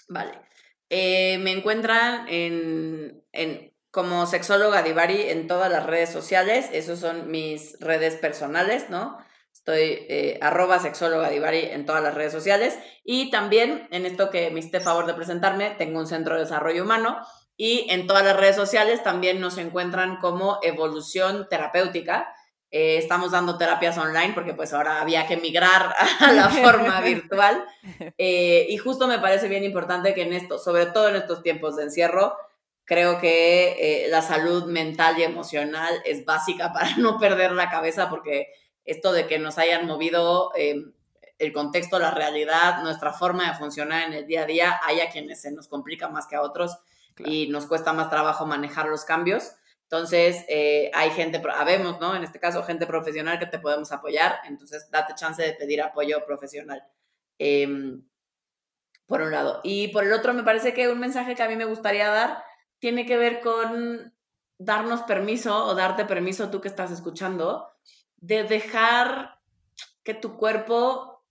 [0.09, 0.41] Vale.
[0.93, 3.23] Eh, me encuentran en,
[3.91, 6.69] como sexóloga Divari en todas las redes sociales.
[6.73, 9.17] Esas son mis redes personales, ¿no?
[9.53, 12.77] Estoy eh, arroba sexóloga Divari en todas las redes sociales.
[13.05, 16.83] Y también en esto que me hiciste favor de presentarme, tengo un centro de desarrollo
[16.83, 17.21] humano.
[17.55, 22.35] Y en todas las redes sociales también nos encuentran como evolución terapéutica.
[22.71, 27.65] Eh, estamos dando terapias online porque pues ahora había que migrar a la forma virtual.
[28.17, 31.75] Eh, y justo me parece bien importante que en esto, sobre todo en estos tiempos
[31.75, 32.35] de encierro,
[32.85, 38.09] creo que eh, la salud mental y emocional es básica para no perder la cabeza
[38.09, 38.47] porque
[38.85, 40.93] esto de que nos hayan movido em,
[41.39, 45.09] el contexto, la realidad, nuestra forma de funcionar en el día a día, hay a
[45.09, 46.77] quienes se nos complica más que a otros
[47.17, 49.53] y nos cuesta más trabajo manejar los cambios.
[49.91, 52.15] Entonces, eh, hay gente, habemos, ¿no?
[52.15, 56.25] En este caso, gente profesional que te podemos apoyar, entonces date chance de pedir apoyo
[56.25, 56.81] profesional.
[57.37, 58.01] Em,
[59.05, 59.59] por un lado.
[59.65, 62.41] Y por el otro, me parece que un mensaje que a mí me gustaría dar
[62.79, 64.13] tiene que ver con
[64.57, 67.67] darnos permiso o darte permiso tú que estás escuchando
[68.15, 69.41] de dejar
[70.03, 71.25] que tu cuerpo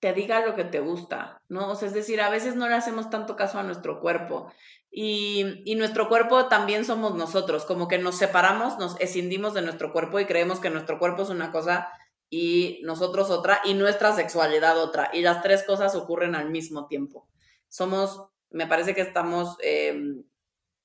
[0.00, 1.72] te diga lo que te gusta, ¿no?
[1.72, 4.50] O sea, es decir, a veces no le hacemos tanto caso a nuestro cuerpo
[4.96, 10.20] y, nuestro cuerpo también somos nosotros, como que nos separamos, nos escindimos de nuestro cuerpo
[10.20, 11.88] y creemos que nuestro cuerpo es una cosa
[12.30, 17.28] y nosotros otra y nuestra sexualidad otra y las tres cosas ocurren al mismo tiempo.
[17.68, 20.22] Somos, me parece que estamos em,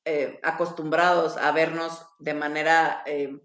[0.06, 3.40] eh, acostumbrados a vernos de manera em,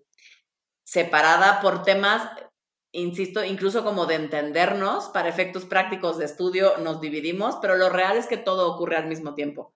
[0.83, 2.27] separada por temas
[2.93, 8.17] insisto, incluso como de entendernos, para efectos prácticos de estudio nos dividimos, pero lo real
[8.17, 9.75] es que todo ocurre al mismo tiempo.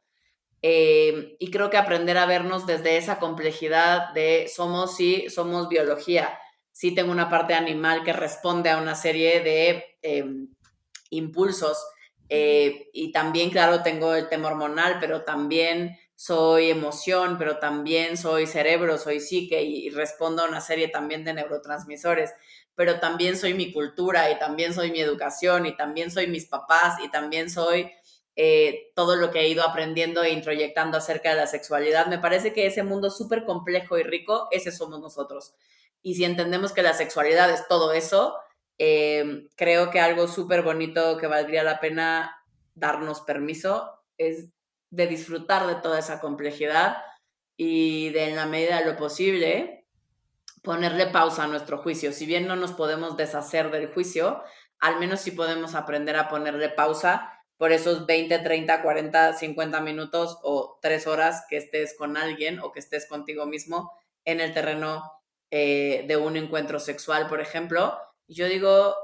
[0.62, 6.38] Eh, y creo que aprender a vernos desde esa complejidad de somos, sí, somos biología,
[6.72, 10.48] sí tengo una parte animal que responde a una serie de em,
[11.10, 11.78] impulsos.
[12.28, 18.46] Eh, y también, claro, tengo el tema hormonal, pero también soy emoción, pero también soy
[18.46, 22.32] cerebro, soy psique y respondo a una serie también de neurotransmisores
[22.78, 26.94] pero también soy mi cultura y también soy mi educación y también soy mis papás
[27.04, 27.90] y también soy
[28.40, 32.06] eh, todo lo que he ido aprendiendo e introyectando acerca de la sexualidad.
[32.06, 35.56] Me parece que ese mundo súper complejo y rico, ese somos nosotros.
[36.02, 38.36] Y si entendemos que la sexualidad es todo eso,
[38.78, 42.40] eh, creo que algo súper bonito que valdría la pena
[42.76, 44.50] darnos permiso es
[44.90, 46.98] de disfrutar de toda esa complejidad
[47.56, 49.84] y de en la medida de lo posible
[50.62, 52.12] ponerle pausa a nuestro juicio.
[52.12, 54.44] Si bien no nos podemos deshacer del juicio,
[54.78, 60.38] al menos sí podemos aprender a ponerle pausa por esos 20, 30, 40, 50 minutos
[60.42, 63.92] o tres horas que estés con alguien o que estés contigo mismo
[64.24, 65.12] en el terreno
[65.50, 67.98] eh, de un encuentro sexual, por ejemplo.
[68.28, 68.94] Yo digo,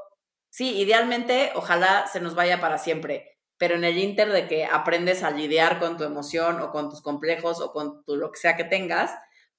[0.51, 5.25] sí, idealmente, ojalá se nos vaya para siempre, pero en el inter de que aprendes
[5.25, 8.57] a lidiar con tu emoción o con tus complejos o con tu, lo que sea
[8.57, 9.13] que tengas,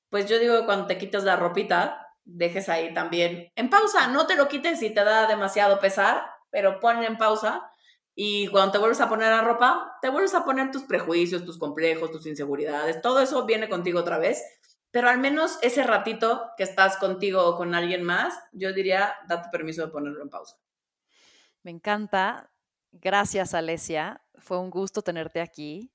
[0.09, 4.35] pues yo digo cuando te quitas la ropita, dejes ahí también en pausa, no te
[4.35, 7.69] lo quites si te da demasiado pesar, pero ponle en pausa
[8.15, 11.59] y cuando te vuelves a poner la ropa, te vuelves a poner tus prejuicios, tus
[11.59, 14.41] complejos, tus inseguridades, todo eso viene contigo otra vez,
[14.89, 19.49] pero al menos ese ratito que estás contigo o con alguien más, yo diría, date
[19.51, 20.57] permiso de ponerlo en pausa.
[21.63, 22.49] Me encanta.
[22.93, 24.21] Gracias, Alesia.
[24.37, 25.91] Fue un gusto tenerte aquí.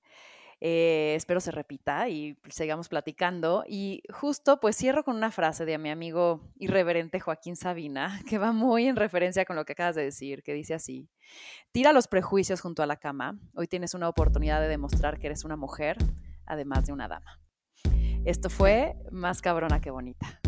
[0.61, 3.65] Eh, espero se repita y sigamos platicando.
[3.67, 8.53] Y justo pues cierro con una frase de mi amigo irreverente Joaquín Sabina, que va
[8.53, 11.09] muy en referencia con lo que acabas de decir, que dice así,
[11.73, 15.45] tira los prejuicios junto a la cama, hoy tienes una oportunidad de demostrar que eres
[15.45, 15.97] una mujer,
[16.45, 17.41] además de una dama.
[18.25, 20.40] Esto fue más cabrona que bonita.